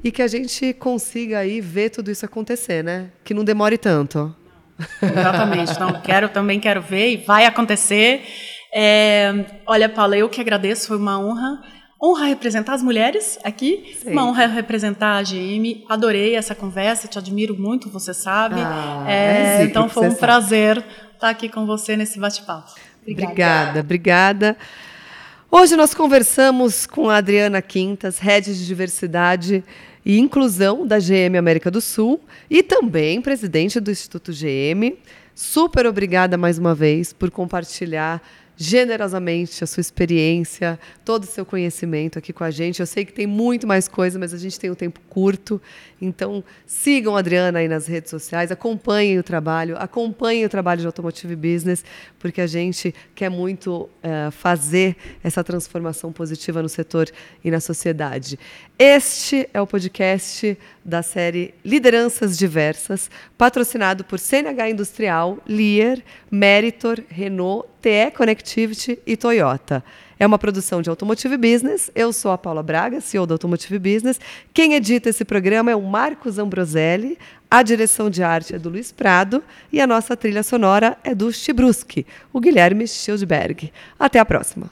E 0.03 0.11
que 0.11 0.21
a 0.21 0.27
gente 0.27 0.73
consiga 0.73 1.39
aí 1.39 1.61
ver 1.61 1.89
tudo 1.89 2.11
isso 2.11 2.25
acontecer, 2.25 2.83
né? 2.83 3.09
Que 3.23 3.33
não 3.33 3.43
demore 3.43 3.77
tanto. 3.77 4.35
Exatamente. 5.01 5.71
Então, 5.71 6.01
quero, 6.01 6.29
também 6.29 6.59
quero 6.59 6.81
ver 6.81 7.11
e 7.11 7.17
vai 7.17 7.45
acontecer. 7.45 8.23
É, 8.73 9.45
olha, 9.65 9.89
Paula, 9.89 10.17
eu 10.17 10.29
que 10.29 10.41
agradeço, 10.41 10.87
foi 10.87 10.97
uma 10.97 11.19
honra. 11.19 11.61
Honra 12.01 12.27
representar 12.27 12.75
as 12.75 12.83
mulheres 12.83 13.39
aqui, 13.43 13.97
Sim. 13.99 14.11
uma 14.11 14.23
honra 14.23 14.45
representar 14.45 15.17
a 15.17 15.23
GM. 15.23 15.83
Adorei 15.89 16.35
essa 16.35 16.53
conversa, 16.53 17.07
te 17.07 17.17
admiro 17.17 17.59
muito, 17.59 17.89
você 17.89 18.13
sabe. 18.13 18.61
Ah, 18.61 19.03
é, 19.07 19.63
então 19.63 19.89
foi 19.89 20.03
um 20.03 20.11
sabe. 20.11 20.19
prazer 20.19 20.83
estar 21.15 21.29
aqui 21.29 21.49
com 21.49 21.65
você 21.65 21.97
nesse 21.97 22.19
bate-papo. 22.19 22.71
Obrigada. 23.01 23.31
obrigada, 23.31 23.79
obrigada. 23.79 24.57
Hoje 25.49 25.75
nós 25.75 25.95
conversamos 25.95 26.85
com 26.85 27.09
a 27.09 27.17
Adriana 27.17 27.61
Quintas, 27.63 28.19
Head 28.19 28.53
de 28.53 28.67
Diversidade 28.67 29.63
e 30.07 30.17
Inclusão 30.17 30.87
da 30.87 30.99
GM 30.99 31.37
América 31.37 31.69
do 31.69 31.81
Sul 31.81 32.21
e 32.49 32.63
também 32.63 33.21
presidente 33.21 33.77
do 33.77 33.91
Instituto 33.91 34.31
GM. 34.31 34.95
Super 35.35 35.85
obrigada 35.85 36.37
mais 36.37 36.57
uma 36.57 36.73
vez 36.73 37.11
por 37.11 37.29
compartilhar 37.29 38.21
generosamente 38.57 39.63
a 39.63 39.67
sua 39.67 39.81
experiência, 39.81 40.79
todo 41.05 41.23
o 41.23 41.27
seu 41.27 41.45
conhecimento 41.45 42.17
aqui 42.17 42.33
com 42.33 42.43
a 42.43 42.49
gente. 42.49 42.79
Eu 42.79 42.87
sei 42.87 43.05
que 43.05 43.13
tem 43.13 43.27
muito 43.27 43.67
mais 43.67 43.87
coisa, 43.87 44.17
mas 44.17 44.33
a 44.33 44.37
gente 44.37 44.59
tem 44.59 44.71
um 44.71 44.75
tempo 44.75 44.99
curto. 45.07 45.61
Então, 46.01 46.43
sigam 46.65 47.15
a 47.15 47.19
Adriana 47.19 47.59
aí 47.59 47.67
nas 47.67 47.85
redes 47.85 48.09
sociais, 48.09 48.51
acompanhem 48.51 49.19
o 49.19 49.23
trabalho, 49.23 49.77
acompanhem 49.77 50.43
o 50.43 50.49
trabalho 50.49 50.81
de 50.81 50.87
Automotive 50.87 51.35
Business, 51.35 51.85
porque 52.17 52.41
a 52.41 52.47
gente 52.47 52.93
quer 53.13 53.29
muito 53.29 53.89
uh, 54.03 54.31
fazer 54.31 54.95
essa 55.23 55.43
transformação 55.43 56.11
positiva 56.11 56.61
no 56.61 56.69
setor 56.69 57.09
e 57.43 57.51
na 57.51 57.59
sociedade. 57.59 58.39
Este 58.79 59.47
é 59.53 59.61
o 59.61 59.67
podcast 59.67 60.57
da 60.83 61.03
série 61.03 61.53
Lideranças 61.63 62.37
Diversas, 62.37 63.09
patrocinado 63.37 64.03
por 64.03 64.17
CNH 64.17 64.69
Industrial, 64.69 65.37
Lear, 65.47 65.99
Meritor, 66.31 67.03
Renault, 67.09 67.67
TE 67.87 68.11
Connectivity 68.11 68.99
e 69.07 69.15
Toyota. 69.15 69.81
É 70.19 70.27
uma 70.27 70.37
produção 70.37 70.81
de 70.81 70.89
Automotive 70.89 71.37
Business. 71.37 71.89
Eu 71.95 72.11
sou 72.11 72.31
a 72.31 72.37
Paula 72.37 72.61
Braga, 72.61 72.99
CEO 72.99 73.25
da 73.25 73.35
Automotive 73.35 73.79
Business. 73.79 74.19
Quem 74.53 74.73
edita 74.73 75.09
esse 75.09 75.23
programa 75.23 75.71
é 75.71 75.75
o 75.75 75.81
Marcos 75.81 76.37
Ambroselli. 76.37 77.17
A 77.49 77.63
direção 77.63 78.09
de 78.09 78.21
arte 78.21 78.53
é 78.53 78.59
do 78.59 78.69
Luiz 78.69 78.91
Prado 78.91 79.41
e 79.71 79.79
a 79.79 79.87
nossa 79.87 80.17
trilha 80.17 80.43
sonora 80.43 80.97
é 81.01 81.15
do 81.15 81.31
Chibruski, 81.31 82.05
o 82.33 82.41
Guilherme 82.41 82.85
Schildberg. 82.85 83.71
Até 83.97 84.19
a 84.19 84.25
próxima. 84.25 84.69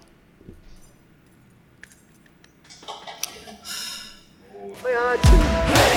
Foi 4.81 4.93
ótimo. 4.93 5.94